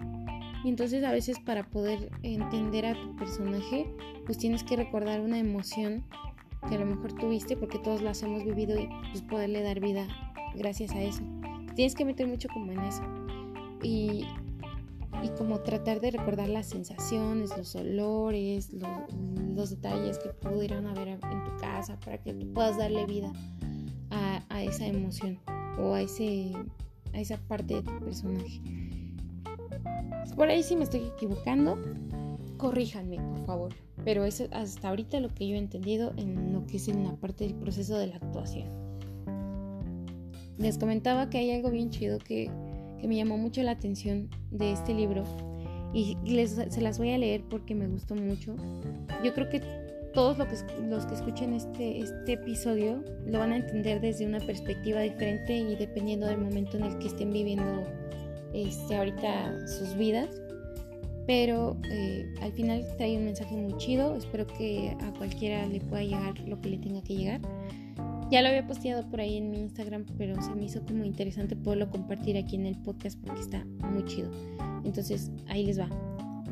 Y 0.65 0.69
entonces 0.69 1.03
a 1.03 1.11
veces 1.11 1.41
para 1.41 1.69
poder 1.69 2.13
entender 2.23 2.87
a 2.87 2.95
tu 2.95 3.17
personaje, 3.17 3.93
pues 4.27 4.39
tienes 4.39 4.63
que 4.63 4.77
recordar 4.77 5.23
una 5.23 5.41
emoción 5.41 6.05
que 6.69 6.77
a 6.77 6.79
lo 6.79 6.87
mejor 6.87 7.15
tuviste 7.15 7.57
porque 7.57 7.81
todos 7.81 8.01
las 8.01 8.23
hemos 8.23 8.45
vivido 8.45 8.79
y 8.79 8.89
pues 9.11 9.23
poderle 9.23 9.61
dar 9.65 9.81
vida 9.81 10.07
gracias 10.55 10.93
a 10.93 11.03
eso. 11.03 11.25
Tienes 11.75 11.97
que 11.97 12.05
meter 12.05 12.29
mucho 12.29 12.47
como 12.55 12.71
en 12.71 12.79
eso. 12.79 13.03
Y, 13.83 14.25
y 15.21 15.29
como 15.37 15.63
tratar 15.63 16.01
de 16.01 16.13
recordar 16.13 16.49
las 16.49 16.67
sensaciones, 16.67 17.51
los 17.59 17.75
olores, 17.75 18.71
los 18.73 19.71
detalles 19.71 20.21
que 20.21 20.29
pudieran 20.29 20.87
haber 20.87 21.09
en 21.09 21.21
tu 21.21 21.57
casa 21.61 21.99
para 21.99 22.19
que 22.19 22.33
tú 22.35 22.53
puedas 22.53 22.79
darle 22.79 23.05
vida 23.05 23.33
a, 24.55 24.63
esa 24.63 24.87
emoción 24.87 25.39
o 25.79 25.95
a, 25.95 26.03
ese, 26.03 26.53
a 27.13 27.21
esa 27.21 27.37
parte 27.37 27.75
de 27.75 27.83
tu 27.83 27.99
personaje. 27.99 28.61
Por 30.37 30.49
ahí 30.49 30.63
si 30.63 30.77
me 30.77 30.85
estoy 30.85 31.03
equivocando, 31.15 31.79
corríjanme, 32.57 33.17
por 33.17 33.47
favor. 33.47 33.75
Pero 34.05 34.25
eso 34.25 34.47
hasta 34.53 34.89
ahorita 34.89 35.21
lo 35.21 35.29
que 35.29 35.49
yo 35.49 35.57
he 35.57 35.59
entendido 35.59 36.13
en 36.17 36.53
lo 36.53 36.67
que 36.67 36.77
es 36.77 36.89
en 36.89 37.05
la 37.05 37.15
parte 37.17 37.45
del 37.45 37.55
proceso 37.55 37.99
de 37.99 38.09
la 38.09 38.17
actuación. 38.17 38.69
Les 40.59 40.79
comentaba 40.79 41.31
que 41.31 41.39
hay 41.39 41.51
algo 41.51 41.71
bien 41.71 41.91
chido 41.91 42.19
que, 42.19 42.51
que 43.01 43.09
me 43.09 43.17
llamó 43.17 43.37
mucho 43.37 43.63
la 43.63 43.73
atención 43.73 44.29
de 44.51 44.73
este 44.73 44.95
libro 44.95 45.25
y 45.93 46.17
les, 46.25 46.51
se 46.51 46.81
las 46.81 46.99
voy 46.99 47.11
a 47.11 47.19
leer 47.19 47.43
porque 47.49 47.75
me 47.75 47.87
gustó 47.87 48.15
mucho. 48.15 48.55
Yo 49.25 49.33
creo 49.35 49.49
que 49.49 49.84
todos 50.15 50.39
los 50.39 50.49
que, 50.49 50.81
los 50.89 51.07
que 51.07 51.15
escuchen 51.15 51.53
este, 51.53 51.99
este 51.99 52.35
episodio 52.35 53.03
lo 53.27 53.41
van 53.41 53.53
a 53.53 53.57
entender 53.57 54.01
desde 54.01 54.27
una 54.27 54.39
perspectiva 54.39 55.01
diferente 55.01 55.57
y 55.57 55.77
dependiendo 55.77 56.27
del 56.27 56.39
momento 56.39 56.77
en 56.77 56.85
el 56.85 56.99
que 56.99 57.09
estén 57.09 57.31
viviendo 57.31 57.85
este, 58.55 58.97
ahorita 58.97 59.67
sus 59.67 59.95
vidas. 59.97 60.29
Pero 61.27 61.77
eh, 61.91 62.35
al 62.43 62.53
final 62.53 62.87
trae 62.97 63.17
un 63.17 63.25
mensaje 63.25 63.57
muy 63.57 63.77
chido. 63.79 64.15
Espero 64.15 64.47
que 64.47 64.97
a 65.01 65.13
cualquiera 65.15 65.67
le 65.67 65.81
pueda 65.81 66.03
llegar 66.03 66.39
lo 66.41 66.61
que 66.61 66.71
le 66.71 66.79
tenga 66.79 67.03
que 67.03 67.17
llegar. 67.17 67.41
Ya 68.31 68.43
lo 68.43 68.49
había 68.49 68.67
posteado 68.67 69.09
por 69.09 69.21
ahí 69.21 69.39
en 69.39 69.51
mi 69.51 69.59
Instagram, 69.59 70.05
pero 70.19 70.41
se 70.43 70.55
me 70.55 70.65
hizo 70.65 70.85
como 70.85 71.05
interesante 71.05 71.57
poderlo 71.57 71.91
compartir 71.91 72.37
aquí 72.37 72.57
en 72.57 72.67
el 72.67 72.77
podcast 72.79 73.19
porque 73.21 73.41
está 73.41 73.65
muy 73.91 74.05
chido. 74.05 74.31
Entonces 74.85 75.31
ahí 75.47 75.65
les 75.65 75.81
va. 75.81 75.89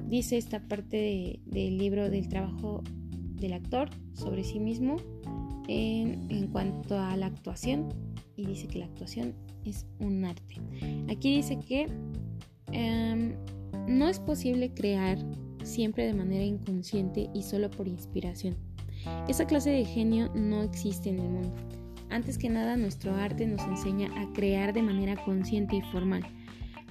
Dice 0.08 0.36
esta 0.36 0.60
parte 0.60 1.40
del 1.44 1.78
libro 1.78 2.10
del 2.10 2.28
trabajo 2.28 2.82
del 3.42 3.52
actor 3.52 3.90
sobre 4.14 4.44
sí 4.44 4.58
mismo 4.58 4.96
en, 5.68 6.48
cuanto 6.48 6.98
a 6.98 7.16
la 7.16 7.26
actuación 7.26 7.88
y 8.36 8.46
dice 8.46 8.66
que 8.66 8.78
la 8.78 8.86
actuación 8.86 9.34
es 9.64 9.86
un 9.98 10.24
arte. 10.24 10.56
Aquí 11.10 11.36
dice 11.36 11.58
que 11.58 11.88
em, 12.72 13.34
no 13.86 14.08
es 14.08 14.18
posible 14.18 14.72
crear 14.72 15.18
siempre 15.62 16.06
de 16.06 16.14
manera 16.14 16.44
inconsciente 16.44 17.28
y 17.34 17.42
solo 17.42 17.70
por 17.70 17.86
inspiración. 17.86 18.56
Esa 19.28 19.46
clase 19.46 19.70
de 19.70 19.84
genio 19.84 20.30
no 20.34 20.62
existe 20.62 21.10
en 21.10 21.18
el 21.18 21.28
mundo. 21.28 21.54
Antes 22.10 22.38
que 22.38 22.50
nada, 22.50 22.76
nuestro 22.76 23.14
arte 23.14 23.46
nos 23.46 23.62
enseña 23.62 24.10
a 24.20 24.32
crear 24.32 24.72
de 24.72 24.82
manera 24.82 25.22
consciente 25.24 25.76
y 25.76 25.82
formal, 25.82 26.22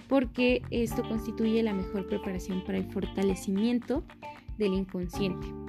porque 0.10 0.62
esto 0.72 1.04
constituye 1.08 1.62
la 1.62 1.74
mejor 1.74 2.08
preparación 2.08 2.64
para 2.66 2.80
el 2.80 2.86
fortalecimiento 2.86 4.04
del 4.58 4.74
inconsciente 4.74 5.61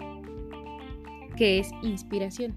que 1.42 1.58
es 1.58 1.72
inspiración. 1.82 2.54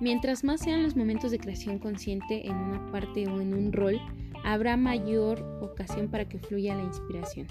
Mientras 0.00 0.42
más 0.42 0.62
sean 0.62 0.82
los 0.82 0.96
momentos 0.96 1.32
de 1.32 1.38
creación 1.38 1.78
consciente 1.78 2.46
en 2.46 2.56
una 2.56 2.90
parte 2.90 3.26
o 3.26 3.42
en 3.42 3.52
un 3.52 3.74
rol, 3.74 4.00
habrá 4.42 4.78
mayor 4.78 5.42
ocasión 5.60 6.08
para 6.08 6.26
que 6.26 6.38
fluya 6.38 6.74
la 6.74 6.82
inspiración. 6.82 7.46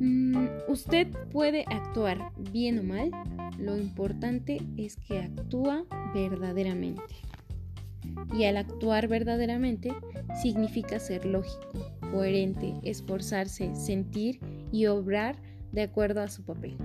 Mm, 0.00 0.46
usted 0.68 1.08
puede 1.30 1.66
actuar 1.68 2.32
bien 2.50 2.78
o 2.78 2.82
mal, 2.82 3.10
lo 3.58 3.76
importante 3.76 4.62
es 4.78 4.96
que 4.96 5.18
actúa 5.18 5.84
verdaderamente. 6.14 7.14
Y 8.34 8.44
al 8.44 8.56
actuar 8.56 9.06
verdaderamente 9.06 9.92
significa 10.40 10.98
ser 10.98 11.26
lógico, 11.26 11.72
coherente, 12.10 12.72
esforzarse, 12.82 13.74
sentir 13.74 14.40
y 14.72 14.86
obrar 14.86 15.36
de 15.72 15.82
acuerdo 15.82 16.22
a 16.22 16.28
su 16.28 16.42
papel. 16.42 16.78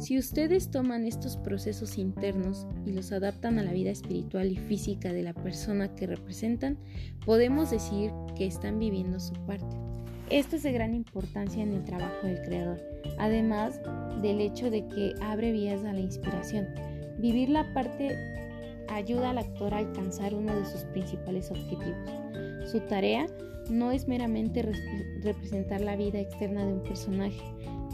Si 0.00 0.16
ustedes 0.18 0.70
toman 0.70 1.04
estos 1.04 1.36
procesos 1.36 1.98
internos 1.98 2.66
y 2.86 2.92
los 2.92 3.12
adaptan 3.12 3.58
a 3.58 3.62
la 3.62 3.72
vida 3.72 3.90
espiritual 3.90 4.50
y 4.50 4.56
física 4.56 5.12
de 5.12 5.22
la 5.22 5.34
persona 5.34 5.94
que 5.94 6.06
representan, 6.06 6.78
podemos 7.26 7.70
decir 7.70 8.10
que 8.34 8.46
están 8.46 8.78
viviendo 8.78 9.20
su 9.20 9.34
parte. 9.44 9.76
Esto 10.30 10.56
es 10.56 10.62
de 10.62 10.72
gran 10.72 10.94
importancia 10.94 11.62
en 11.62 11.74
el 11.74 11.84
trabajo 11.84 12.26
del 12.26 12.40
creador, 12.40 12.80
además 13.18 13.78
del 14.22 14.40
hecho 14.40 14.70
de 14.70 14.88
que 14.88 15.12
abre 15.20 15.52
vías 15.52 15.84
a 15.84 15.92
la 15.92 16.00
inspiración. 16.00 16.66
Vivir 17.18 17.50
la 17.50 17.70
parte 17.74 18.16
ayuda 18.88 19.30
al 19.30 19.38
actor 19.38 19.74
a 19.74 19.78
alcanzar 19.78 20.34
uno 20.34 20.56
de 20.56 20.64
sus 20.64 20.80
principales 20.84 21.50
objetivos. 21.50 22.70
Su 22.70 22.80
tarea 22.80 23.26
no 23.70 23.92
es 23.92 24.08
meramente 24.08 24.62
representar 25.22 25.80
la 25.80 25.96
vida 25.96 26.20
externa 26.20 26.66
de 26.66 26.74
un 26.74 26.82
personaje, 26.82 27.42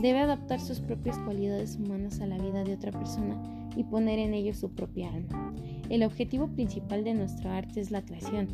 debe 0.01 0.21
adaptar 0.21 0.61
sus 0.61 0.81
propias 0.81 1.19
cualidades 1.21 1.77
humanas 1.77 2.21
a 2.21 2.27
la 2.27 2.39
vida 2.39 2.65
de 2.65 2.75
otra 2.75 2.93
persona 2.93 3.71
y 3.77 3.85
poner 3.85 4.19
en 4.19 4.35
ello 4.35 4.55
su 4.55 4.71
propia 4.75 5.13
alma. 5.13 5.55
El 5.89 6.03
objetivo 6.03 6.49
principal 6.49 7.05
de 7.05 7.15
nuestro 7.15 7.51
arte 7.51 7.81
es 7.81 7.91
la 7.91 8.03
creación 8.03 8.49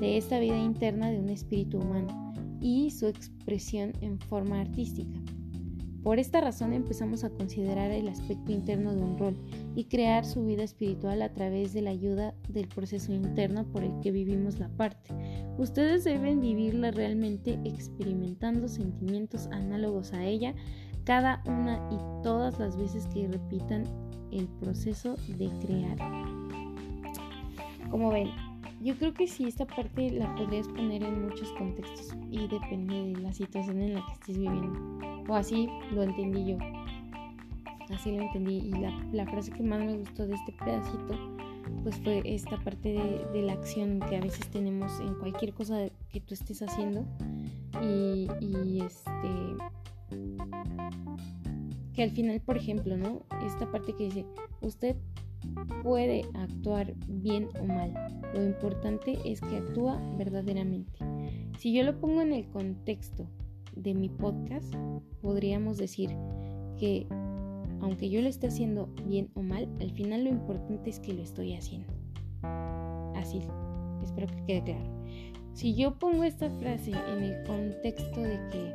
de 0.00 0.16
esta 0.16 0.38
vida 0.38 0.58
interna 0.58 1.10
de 1.10 1.18
un 1.18 1.28
espíritu 1.28 1.78
humano 1.78 2.32
y 2.60 2.90
su 2.90 3.06
expresión 3.06 3.92
en 4.00 4.18
forma 4.18 4.60
artística. 4.60 5.18
Por 6.02 6.18
esta 6.18 6.40
razón 6.40 6.72
empezamos 6.72 7.24
a 7.24 7.30
considerar 7.30 7.90
el 7.90 8.08
aspecto 8.08 8.52
interno 8.52 8.94
de 8.94 9.02
un 9.02 9.18
rol 9.18 9.36
y 9.74 9.84
crear 9.84 10.24
su 10.24 10.44
vida 10.46 10.62
espiritual 10.62 11.20
a 11.20 11.32
través 11.34 11.74
de 11.74 11.82
la 11.82 11.90
ayuda 11.90 12.34
del 12.48 12.68
proceso 12.68 13.12
interno 13.12 13.64
por 13.64 13.84
el 13.84 13.92
que 14.00 14.10
vivimos 14.10 14.58
la 14.58 14.68
parte. 14.70 15.14
Ustedes 15.58 16.04
deben 16.04 16.40
vivirla 16.40 16.90
realmente 16.90 17.58
experimentando 17.64 18.66
sentimientos 18.66 19.48
análogos 19.48 20.14
a 20.14 20.24
ella 20.24 20.54
cada 21.04 21.42
una 21.46 21.76
y 21.90 22.22
todas 22.22 22.58
las 22.58 22.78
veces 22.78 23.06
que 23.08 23.28
repitan 23.28 23.84
el 24.32 24.48
proceso 24.48 25.16
de 25.28 25.50
crear. 25.60 25.96
Como 27.90 28.10
ven, 28.10 28.28
yo 28.80 28.96
creo 28.96 29.12
que 29.12 29.26
sí, 29.26 29.44
esta 29.44 29.66
parte 29.66 30.10
la 30.10 30.34
podrías 30.36 30.68
poner 30.68 31.02
en 31.02 31.26
muchos 31.26 31.52
contextos 31.52 32.16
y 32.30 32.46
depende 32.48 33.12
de 33.12 33.16
la 33.20 33.32
situación 33.32 33.82
en 33.82 33.94
la 33.94 34.06
que 34.06 34.12
estés 34.12 34.38
viviendo. 34.38 35.19
O 35.30 35.34
así 35.36 35.68
lo 35.92 36.02
entendí 36.02 36.44
yo. 36.44 36.58
Así 37.94 38.10
lo 38.10 38.22
entendí. 38.22 38.56
Y 38.56 38.72
la, 39.12 39.26
frase 39.26 39.52
que 39.52 39.62
más 39.62 39.78
me 39.78 39.96
gustó 39.96 40.26
de 40.26 40.34
este 40.34 40.52
pedacito, 40.52 41.14
pues 41.84 41.94
fue 41.98 42.20
esta 42.24 42.58
parte 42.58 42.94
de, 43.32 43.42
la 43.42 43.52
acción 43.52 44.00
que 44.08 44.16
a 44.16 44.20
veces 44.20 44.48
tenemos 44.48 44.98
en 44.98 45.14
cualquier 45.14 45.54
cosa 45.54 45.88
que 46.12 46.20
tú 46.20 46.34
estés 46.34 46.62
haciendo. 46.62 47.06
Y, 47.80 48.26
y 48.40 48.82
este. 48.84 49.28
Que 51.94 52.02
al 52.02 52.10
final, 52.10 52.40
por 52.40 52.56
ejemplo, 52.56 52.96
¿no? 52.96 53.22
Esta 53.46 53.70
parte 53.70 53.94
que 53.96 54.06
dice, 54.06 54.26
usted 54.62 54.96
puede 55.84 56.24
actuar 56.34 56.92
bien 57.06 57.46
o 57.60 57.64
mal. 57.66 57.94
Lo 58.34 58.42
importante 58.42 59.16
es 59.24 59.40
que 59.40 59.58
actúa 59.58 59.96
verdaderamente. 60.18 60.98
Si 61.56 61.72
yo 61.72 61.84
lo 61.84 62.00
pongo 62.00 62.20
en 62.20 62.32
el 62.32 62.48
contexto 62.48 63.28
de 63.74 63.94
mi 63.94 64.08
podcast, 64.08 64.74
podríamos 65.20 65.78
decir 65.78 66.10
que 66.78 67.06
aunque 67.80 68.10
yo 68.10 68.20
lo 68.20 68.28
esté 68.28 68.48
haciendo 68.48 68.88
bien 69.06 69.30
o 69.34 69.42
mal, 69.42 69.68
al 69.80 69.90
final 69.92 70.24
lo 70.24 70.30
importante 70.30 70.90
es 70.90 71.00
que 71.00 71.14
lo 71.14 71.22
estoy 71.22 71.54
haciendo. 71.54 71.92
Así, 73.16 73.40
espero 74.02 74.26
que 74.26 74.44
quede 74.44 74.64
claro. 74.64 74.90
Si 75.54 75.74
yo 75.74 75.98
pongo 75.98 76.24
esta 76.24 76.50
frase 76.50 76.92
en 76.92 77.22
el 77.22 77.42
contexto 77.46 78.20
de 78.20 78.38
que 78.50 78.74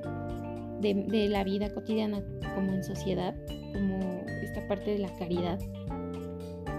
de, 0.94 1.30
la 1.30 1.44
vida 1.44 1.74
cotidiana 1.74 2.22
como 2.54 2.74
en 2.74 2.84
sociedad, 2.84 3.36
como 3.74 4.00
esta 4.44 4.68
parte 4.68 4.92
de 4.92 5.00
la 5.00 5.14
caridad. 5.18 5.60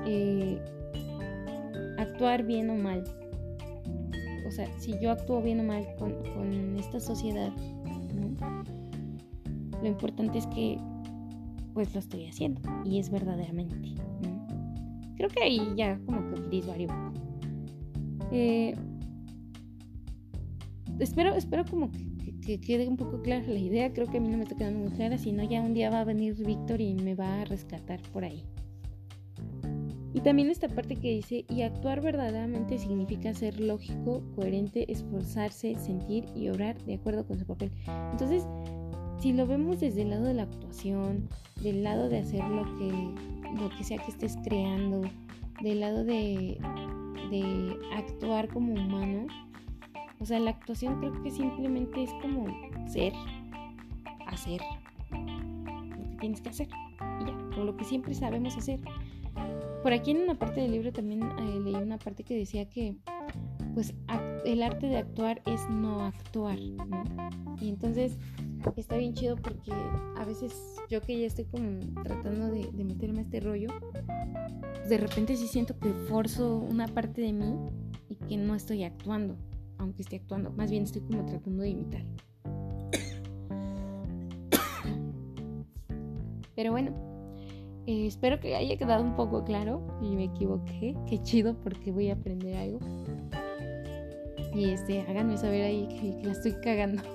Eh, 0.07 0.59
actuar 1.99 2.45
bien 2.45 2.71
o 2.71 2.75
mal. 2.75 3.05
O 4.47 4.51
sea, 4.51 4.67
si 4.79 4.99
yo 5.01 5.11
actúo 5.11 5.43
bien 5.43 5.61
o 5.61 5.65
mal 5.65 5.85
con, 5.99 6.77
esta 6.79 7.01
sociedad, 7.01 7.51
lo 9.83 9.87
importante 9.89 10.39
es 10.39 10.47
que 10.49 10.79
pues 11.75 11.93
lo 11.93 12.01
estoy 12.01 12.27
haciendo 12.27 12.61
y 12.85 12.99
es 12.99 13.11
verdaderamente. 13.11 13.95
Creo 15.17 15.29
que 15.29 15.43
ahí 15.43 15.61
ya 15.77 15.99
como 16.07 16.35
que 16.35 16.41
disvario. 16.49 16.89
Eh, 18.33 18.75
espero, 20.99 21.35
espero 21.35 21.65
como 21.65 21.91
que 21.91 22.17
que 22.47 22.61
quede 22.61 22.87
un 22.87 22.97
poco 22.97 23.21
clara 23.23 23.45
la 23.47 23.59
idea. 23.59 23.93
Creo 23.93 24.07
que 24.07 24.19
a 24.19 24.21
mí 24.21 24.29
no 24.29 24.39
me 24.39 24.45
está 24.45 24.57
quedando 24.57 24.79
muy 24.79 24.91
clara, 24.91 25.19
si 25.19 25.33
no 25.33 25.43
ya 25.43 25.61
un 25.61 25.75
día 25.75 25.91
va 25.91 26.01
a 26.01 26.05
venir 26.05 26.35
Víctor 26.37 26.81
y 26.81 26.95
me 26.95 27.15
va 27.15 27.43
a 27.43 27.45
rescatar 27.45 28.01
por 28.13 28.25
ahí. 28.25 28.45
Y 30.17 30.21
también 30.21 30.49
esta 30.49 30.67
parte 30.67 30.97
que 30.97 31.11
dice, 31.11 31.45
y 31.51 31.61
actuar 31.61 32.01
verdaderamente 32.01 32.79
significa 32.79 33.35
ser 33.35 33.61
lógico, 33.61 34.23
coherente, 34.35 34.91
esforzarse, 34.91 35.75
sentir 35.75 36.25
y 36.35 36.49
obrar 36.49 36.83
de 36.85 36.95
acuerdo 36.95 37.27
con 37.27 37.39
su 37.39 37.45
papel. 37.45 37.71
Entonces, 38.13 38.47
si 39.19 39.35
lo 39.35 39.47
vemos 39.47 39.79
desde 39.79 40.01
el 40.01 40.09
lado 40.09 40.25
de 40.25 40.33
la 40.33 40.45
actuación, 40.45 41.29
del 41.63 41.85
lado 41.85 42.09
de 42.09 42.21
hacer 42.21 42.43
lo 42.45 42.65
que, 42.79 43.61
lo 43.61 43.69
que 43.77 43.85
sea 43.85 43.99
que 43.99 44.11
estés 44.11 44.39
creando, 44.43 45.03
del 45.63 45.81
lado 45.81 46.03
de, 46.03 46.57
de 47.31 47.77
actuar 47.95 48.49
como 48.49 48.73
humano, 48.73 49.27
o 50.19 50.25
sea, 50.25 50.39
la 50.39 50.53
actuación 50.53 50.99
creo 50.99 51.23
que 51.23 51.31
simplemente 51.31 52.05
es 52.05 52.11
como 52.23 52.47
ser, 52.89 53.13
hacer 54.29 54.63
lo 55.11 56.09
que 56.09 56.17
tienes 56.21 56.41
que 56.41 56.49
hacer. 56.49 56.69
Ya, 57.27 57.61
o 57.61 57.65
lo 57.65 57.77
que 57.77 57.85
siempre 57.85 58.15
sabemos 58.15 58.57
hacer. 58.57 58.81
Por 59.87 59.93
aquí 59.93 60.11
en 60.11 60.19
una 60.19 60.37
parte 60.37 60.63
del 60.63 60.73
libro 60.73 60.93
también 60.93 61.23
eh, 61.23 61.61
leí 61.63 61.77
una 61.77 61.97
parte 61.97 62.25
que 62.25 62.37
decía 62.37 62.69
que 62.69 62.97
pues 63.73 63.95
el 64.45 64.65
arte 64.65 64.89
de 64.89 64.97
actuar 64.97 65.41
es 65.47 65.61
no 65.71 66.07
actuar, 66.07 66.59
¿no? 66.59 67.05
Y 67.61 67.69
entonces 67.69 68.19
está 68.75 68.97
bien 68.97 69.15
chido 69.15 69.37
porque 69.37 69.71
a 70.17 70.25
veces 70.25 70.53
yo 70.91 71.01
que 71.01 71.21
ya 71.21 71.29
estoy 71.29 71.45
como 71.45 71.79
tratando 72.03 72.51
de, 72.51 72.69
meterme 72.83 73.21
a 73.21 73.23
este 73.23 73.39
rollo, 73.39 73.69
pues 74.75 74.89
de 74.89 74.99
repente 74.99 75.37
sí 75.37 75.47
siento 75.47 75.79
que 75.79 75.91
forzo 76.09 76.57
una 76.57 76.89
parte 76.89 77.21
de 77.21 77.33
mí 77.33 77.55
y 78.09 78.17
que 78.17 78.37
no 78.37 78.57
estoy 78.57 78.83
actuando 78.83 79.37
aunque 79.79 80.03
esté 80.03 80.17
actuando. 80.17 80.51
Más 80.51 80.69
bien 80.69 80.83
estoy 80.83 81.03
como 81.03 81.25
tratando 81.27 81.63
de 81.63 81.69
imitar. 81.69 82.03
Pero 86.57 86.73
bueno, 86.73 87.16
eh, 87.87 88.07
espero 88.07 88.41
que 88.41 88.57
haya 88.57 88.77
quedado 88.77 89.03
un 89.03 89.15
poco 89.15 89.45
claro 89.45 89.81
y 90.03 90.17
me 90.17 90.25
equivoqué. 90.25 90.97
Qué 91.09 91.23
chido 91.23 91.55
porque 91.63 91.93
voy 91.93 92.11
a 92.11 92.15
aprender 92.15 92.57
algo. 92.57 92.81
Y 94.55 94.71
este, 94.71 95.03
háganme 95.03 95.37
saber 95.37 95.63
ahí 95.63 95.87
que, 95.89 96.27
la 96.27 96.33
estoy 96.33 96.53
cagando. 96.63 97.03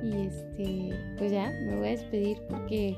Y 0.00 0.12
este, 0.12 0.90
pues 1.18 1.32
ya, 1.32 1.50
me 1.66 1.74
voy 1.74 1.88
a 1.88 1.90
despedir 1.90 2.38
porque 2.48 2.96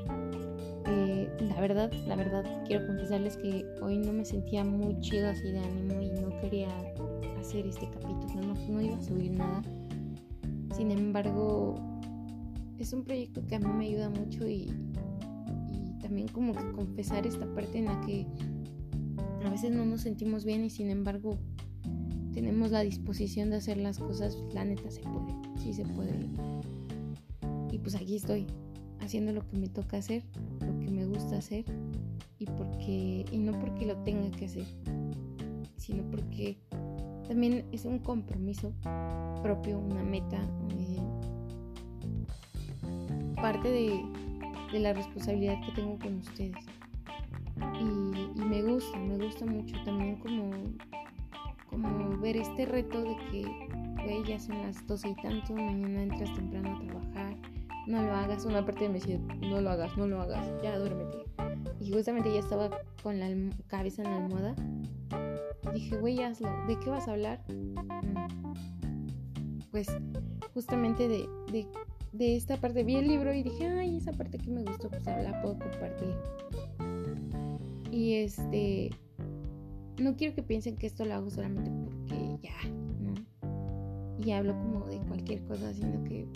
eh, 0.87 1.29
la 1.41 1.59
verdad, 1.59 1.91
la 2.07 2.15
verdad, 2.15 2.45
quiero 2.67 2.87
confesarles 2.87 3.39
que 3.39 3.65
hoy 3.81 3.97
no 3.97 4.13
me 4.13 4.23
sentía 4.25 4.65
muy 4.65 5.01
chido 5.01 5.31
así 5.31 5.51
de 5.51 5.61
ánimo 5.61 6.03
y 6.03 6.11
no 6.21 6.29
quería 6.41 6.69
hacer 7.39 7.67
este 7.67 7.89
capítulo, 7.89 8.43
no, 8.49 8.55
no 8.69 8.81
iba 8.83 8.97
a 8.97 9.03
subir 9.03 9.31
nada. 9.33 9.63
Sin 10.77 10.91
embargo, 10.91 11.75
es 12.79 12.93
un 12.93 13.05
proyecto 13.05 13.47
que 13.47 13.57
a 13.57 13.61
mí 13.61 13.73
me 13.73 13.87
ayuda 13.87 14.11
mucho 14.11 14.47
y, 14.47 14.73
también 16.11 16.27
como 16.27 16.55
que 16.55 16.73
confesar 16.73 17.25
esta 17.25 17.47
parte 17.55 17.79
en 17.79 17.85
la 17.85 18.01
que 18.01 18.27
a 19.45 19.49
veces 19.49 19.71
no 19.71 19.87
nos 19.87 20.01
sentimos 20.01 20.45
bien 20.45 20.65
y 20.65 20.69
sin 20.69 20.91
embargo 20.91 21.39
tenemos 22.35 22.73
la 22.73 22.81
disposición 22.81 23.51
de 23.51 23.59
hacer 23.59 23.77
las 23.77 24.01
cosas, 24.01 24.37
la 24.53 24.65
neta 24.65 24.91
se 24.91 25.03
puede, 25.03 25.37
sí 25.63 25.73
se 25.73 25.85
puede. 25.85 26.29
Y 27.71 27.79
pues 27.79 27.95
aquí 27.95 28.17
estoy, 28.17 28.49
haciendo 28.99 29.33
lo 29.33 29.47
que 29.47 29.57
me 29.57 29.69
toca 29.69 29.99
hacer, 29.99 30.25
lo 30.67 30.81
que 30.81 30.91
me 30.91 31.07
gusta 31.07 31.39
hacer 31.39 31.65
y 32.41 32.47
porque 32.47 33.25
y 33.31 33.39
no 33.39 33.57
porque 33.61 33.87
lo 33.87 33.97
tenga 33.99 34.37
que 34.37 34.47
hacer, 34.47 34.67
sino 35.77 36.03
porque 36.11 36.59
también 37.29 37.67
es 37.71 37.85
un 37.85 38.01
compromiso 38.01 38.73
propio, 39.45 39.79
una 39.79 40.03
meta, 40.03 40.43
eh, 40.77 40.99
parte 43.37 43.71
de, 43.71 44.03
la 44.79 44.93
responsabilidad 44.93 45.61
que 45.65 45.73
tengo 45.73 45.99
con 45.99 46.19
ustedes. 46.19 46.65
Y, 47.79 48.41
me 48.41 48.63
gusta, 48.63 48.99
me 48.99 49.17
gusta 49.17 49.45
mucho 49.47 49.77
también 49.85 50.17
como, 50.17 50.51
como 51.69 52.19
ver 52.19 52.37
este 52.37 52.67
reto 52.67 53.03
de 53.03 53.17
que, 53.31 53.43
güey, 54.03 54.25
ya 54.25 54.39
son 54.39 54.63
las 54.63 54.87
12 54.87 55.09
y 55.09 55.15
tanto, 55.17 55.55
mañana 55.55 56.03
entras 56.03 56.35
temprano 56.35 56.77
a 56.77 56.81
trabajar, 56.81 57.37
no 57.87 58.03
lo 58.03 58.15
hagas. 58.15 58.45
Una 58.45 58.65
parte 58.65 58.85
de 58.85 58.89
me 58.89 58.95
decía, 58.95 59.19
no 59.41 59.61
lo 59.61 59.71
hagas, 59.71 59.97
no 59.97 60.07
lo 60.07 60.21
hagas, 60.21 60.47
ya 60.63 60.79
duérmete. 60.79 61.19
Y 61.81 61.93
justamente 61.93 62.33
ya 62.33 62.41
estaba 62.41 62.71
con 63.03 63.19
la 63.19 63.29
cabeza 63.69 64.03
en 64.03 64.11
la 64.11 64.17
almohada 64.17 64.55
dije, 65.73 65.97
güey, 65.97 66.23
hazlo. 66.23 66.49
¿De 66.67 66.79
qué 66.79 66.91
vas 66.91 67.09
a 67.09 67.13
hablar? 67.13 67.41
Mm. 67.49 67.75
Pues 69.71 69.89
justamente 70.55 71.09
de, 71.09 71.29
de, 71.53 71.67
esta 72.19 72.57
parte. 72.57 72.85
Vi 72.85 72.97
el 72.97 73.09
libro 73.09 73.33
y 73.33 73.43
dije, 73.43 73.67
ay, 73.67 73.97
esa 73.97 74.13
parte 74.13 74.39
que 74.39 74.51
me 74.51 74.63
gustó, 74.63 74.89
pues 74.89 75.05
la 75.05 75.41
puedo 75.43 75.59
compartir. 75.59 76.15
Y 77.91 78.15
este, 78.15 78.91
no 79.99 80.17
quiero 80.17 80.35
que 80.35 80.43
piensen 80.43 80.77
que 80.77 80.87
esto 80.87 81.05
lo 81.05 81.15
hago 81.15 81.31
solamente 81.31 81.71
porque 81.71 82.39
ya, 82.43 82.71
¿no? 83.01 83.15
Y 84.25 84.33
hablo 84.33 84.57
como 84.59 84.87
de 84.87 84.99
cualquier 85.01 85.43
cosa, 85.45 85.73
sino 85.75 86.03
que... 86.05 86.27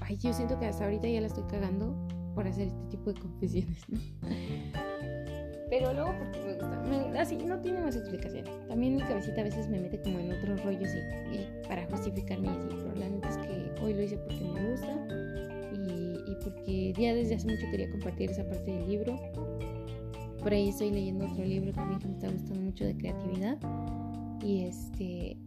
Ay, 0.00 0.16
yo 0.18 0.32
siento 0.32 0.58
que 0.58 0.66
hasta 0.66 0.84
ahorita 0.84 1.08
ya 1.08 1.20
la 1.20 1.28
estoy 1.28 1.44
cagando 1.44 1.96
por 2.34 2.46
hacer 2.46 2.68
este 2.68 2.84
tipo 2.88 3.12
de 3.12 3.20
confesiones, 3.20 3.88
¿no? 3.88 3.98
Pero 5.70 5.92
luego 5.92 6.14
porque 6.18 6.40
me 6.40 6.52
gusta. 6.54 7.20
así, 7.20 7.36
no 7.36 7.58
tiene 7.60 7.80
más 7.80 7.96
explicación. 7.96 8.44
También 8.68 8.96
mi 8.96 9.02
cabecita 9.02 9.40
a 9.40 9.44
veces 9.44 9.68
me 9.68 9.80
mete 9.80 10.00
como 10.00 10.18
en 10.18 10.32
otros 10.32 10.62
rollos 10.64 10.90
y, 11.32 11.66
para 11.66 11.86
justificarme 11.86 12.48
y 12.48 12.50
así. 12.50 12.68
Pero 12.70 12.94
la 12.96 13.08
neta 13.08 13.28
es 13.28 13.36
que 13.38 13.82
hoy 13.82 13.94
lo 13.94 14.02
hice 14.02 14.18
porque 14.18 14.44
me 14.44 14.70
gusta 14.70 15.06
y, 15.72 16.36
porque 16.42 16.92
ya 16.98 17.14
desde 17.14 17.36
hace 17.36 17.46
mucho 17.46 17.66
quería 17.70 17.90
compartir 17.90 18.30
esa 18.30 18.44
parte 18.44 18.70
del 18.70 18.88
libro. 18.88 19.18
Por 20.40 20.52
ahí 20.52 20.68
estoy 20.68 20.90
leyendo 20.90 21.26
otro 21.26 21.44
libro 21.44 21.72
también 21.72 22.00
que 22.00 22.08
me 22.08 22.14
está 22.14 22.30
gustando 22.30 22.60
mucho 22.60 22.84
de 22.84 22.96
creatividad. 22.96 23.58
Y 24.42 24.64
este. 24.64 25.38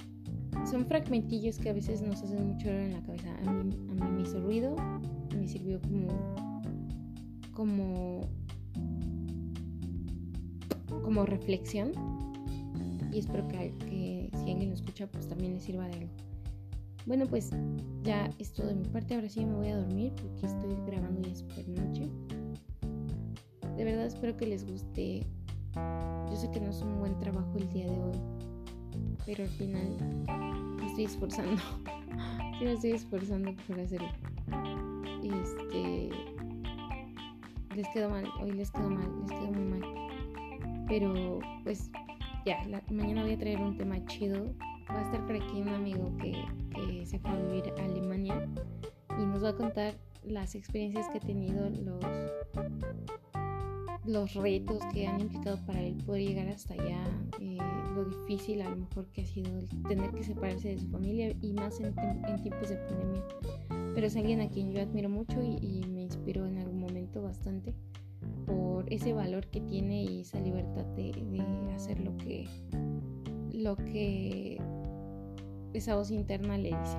Son 0.66 0.88
fragmentillos 0.88 1.60
que 1.60 1.70
a 1.70 1.74
veces 1.74 2.02
nos 2.02 2.24
hacen 2.24 2.48
mucho 2.48 2.68
en 2.70 2.94
la 2.94 3.02
cabeza. 3.04 3.30
A 3.46 3.52
mí, 3.52 3.78
a 3.92 3.94
mí 3.94 4.12
me 4.12 4.22
hizo 4.24 4.42
ruido, 4.42 4.76
me 5.38 5.48
sirvió 5.48 5.80
como. 5.82 6.08
como 7.54 8.22
como 11.08 11.26
reflexión 11.26 11.94
y 13.14 13.20
espero 13.20 13.48
que, 13.48 14.30
si 14.34 14.52
alguien 14.52 14.68
lo 14.68 14.76
escucha 14.76 15.08
pues 15.08 15.26
también 15.26 15.54
le 15.54 15.62
sirva 15.62 15.88
de 15.88 15.94
algo. 15.94 16.10
Bueno 17.06 17.26
pues 17.28 17.52
ya 18.04 18.30
es 18.40 18.52
todo 18.52 18.68
de 18.68 18.76
mi 18.76 18.84
parte, 18.90 19.16
ahora 19.16 19.30
sí 19.30 19.46
me 19.46 19.54
voy 19.54 19.70
a 19.70 19.78
dormir 19.78 20.12
porque 20.22 20.46
estoy 20.46 20.76
grabando 20.86 21.22
ya 21.22 21.34
super 21.34 21.66
noche. 21.70 22.10
De 23.78 23.86
verdad 23.86 24.08
espero 24.08 24.36
que 24.36 24.48
les 24.48 24.70
guste. 24.70 25.26
Yo 26.30 26.36
sé 26.36 26.52
que 26.52 26.60
no 26.60 26.72
es 26.72 26.82
un 26.82 27.00
buen 27.00 27.18
trabajo 27.20 27.54
el 27.56 27.70
día 27.70 27.86
de 27.86 28.02
hoy, 28.02 28.22
pero 29.26 29.46
al 29.46 29.50
final 29.52 29.98
me 30.78 30.88
estoy 30.88 31.06
esforzando. 31.06 31.62
sí 32.60 32.66
me 32.66 32.74
estoy 32.74 32.92
esforzando 32.92 33.56
por 33.66 33.80
hacerlo. 33.80 34.10
Este 35.24 36.10
les 37.78 37.88
quedó 37.94 38.10
mal, 38.10 38.26
hoy 38.42 38.52
les 38.52 38.70
quedó 38.72 38.90
mal, 38.90 39.10
les 39.22 39.32
quedó 39.32 39.52
muy 39.54 39.80
mal. 39.80 40.07
Pero 40.88 41.40
pues 41.64 41.92
ya, 42.46 42.66
mañana 42.90 43.24
voy 43.24 43.34
a 43.34 43.38
traer 43.38 43.60
un 43.60 43.78
tema 43.78 44.04
chido. 44.06 44.56
Va 44.90 45.00
a 45.00 45.04
estar 45.04 45.26
por 45.26 45.36
aquí 45.36 45.62
un 45.62 45.70
amigo 45.70 46.16
que, 46.18 47.06
se 47.06 47.20
fue 47.20 47.32
a 47.32 47.36
vivir 47.36 47.74
a 47.78 47.84
Alemania 47.84 48.48
y 49.20 49.26
nos 49.26 49.44
va 49.44 49.50
a 49.50 49.56
contar 49.56 49.96
las 50.24 50.56
experiencias 50.56 51.10
que 51.10 51.18
ha 51.18 51.22
tenido, 51.22 51.70
los, 51.70 52.06
los 54.06 54.34
retos 54.36 54.82
que 54.94 55.08
han 55.08 55.20
implicado 55.20 55.58
para 55.66 55.82
él 55.82 55.98
poder 56.06 56.22
llegar 56.22 56.48
hasta 56.48 56.74
allá, 56.74 57.04
eh, 57.42 57.58
lo 57.96 58.06
difícil 58.06 58.62
a 58.62 58.70
lo 58.70 58.78
mejor 58.78 59.08
que 59.08 59.22
ha 59.22 59.26
sido 59.26 59.52
tener 59.90 60.12
que 60.12 60.24
separarse 60.24 60.70
de 60.70 60.80
su 60.80 60.88
familia 60.88 61.36
y 61.42 61.52
más 61.52 61.80
en, 61.82 61.94
tiempos 62.42 62.70
de 62.70 62.78
pandemia. 62.78 63.24
Pero 63.94 64.08
es 64.08 64.16
alguien 64.16 64.40
a 64.40 64.50
quien 64.50 64.72
yo 64.72 64.82
admiro 64.82 65.10
mucho 65.10 65.42
y, 65.42 65.58
y 65.62 65.86
me 65.90 66.04
inspiró 66.04 66.46
en 66.46 66.60
algún 66.60 66.80
momento 66.80 67.22
bastante 67.22 67.74
ese 68.90 69.14
valor 69.14 69.46
que 69.48 69.62
tiene 69.62 70.04
y 70.04 70.22
esa 70.22 70.40
libertad 70.40 70.86
de, 70.96 71.14
hacer 71.76 72.00
lo 72.00 72.16
que, 72.18 72.48
lo 73.52 73.76
que 73.76 74.60
esa 75.74 75.96
voz 75.96 76.12
interna 76.12 76.58
le 76.58 76.70
dice. 76.70 76.98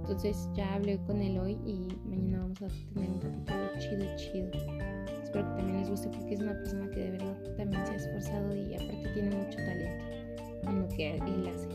Entonces 0.00 0.48
ya 0.54 0.74
hablé 0.74 0.98
con 1.06 1.22
él 1.22 1.38
hoy 1.38 1.58
y 1.64 1.88
mañana 2.06 2.40
vamos 2.40 2.62
a 2.62 2.68
tener 2.92 3.08
un 3.08 3.18
capítulo 3.18 3.70
chido, 3.78 4.16
chido. 4.16 4.50
Espero 5.22 5.48
que 5.48 5.56
también 5.56 5.78
les 5.78 5.88
guste 5.88 6.08
porque 6.08 6.34
es 6.34 6.40
una 6.40 6.52
persona 6.52 6.90
que 6.90 7.00
de 7.00 7.10
verdad 7.12 7.56
también 7.56 7.86
se 7.86 7.92
ha 7.92 7.96
esforzado 7.96 8.54
y 8.54 8.74
aparte 8.74 9.10
tiene 9.14 9.34
mucho 9.34 9.56
talento 9.56 10.04
en 10.68 10.80
lo 10.80 10.88
que 10.88 11.16
él 11.16 11.48
hace. 11.48 11.68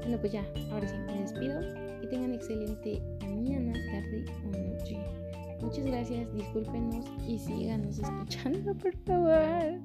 Bueno, 0.00 0.20
pues 0.20 0.32
ya, 0.32 0.44
ahora 0.70 0.86
sí, 0.86 0.96
me 1.06 1.20
despido. 1.20 1.60
Que 2.00 2.06
tengan 2.08 2.34
excelente 2.34 3.02
mañana, 3.22 3.72
tarde 3.90 4.24
o 4.44 4.76
noche. 4.76 5.25
Muchas 5.60 5.84
gracias, 5.86 6.32
discúlpenos 6.34 7.04
y 7.26 7.38
síganos 7.38 7.98
escuchando, 7.98 8.74
por 8.74 8.96
favor. 9.04 9.80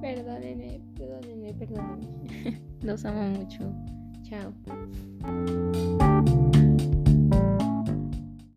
Perdónenme, 0.00 0.80
perdónenme, 0.96 1.54
perdónenme. 1.54 2.60
Los 2.82 3.04
amo 3.04 3.22
mucho. 3.22 3.72
Chao. 4.22 4.52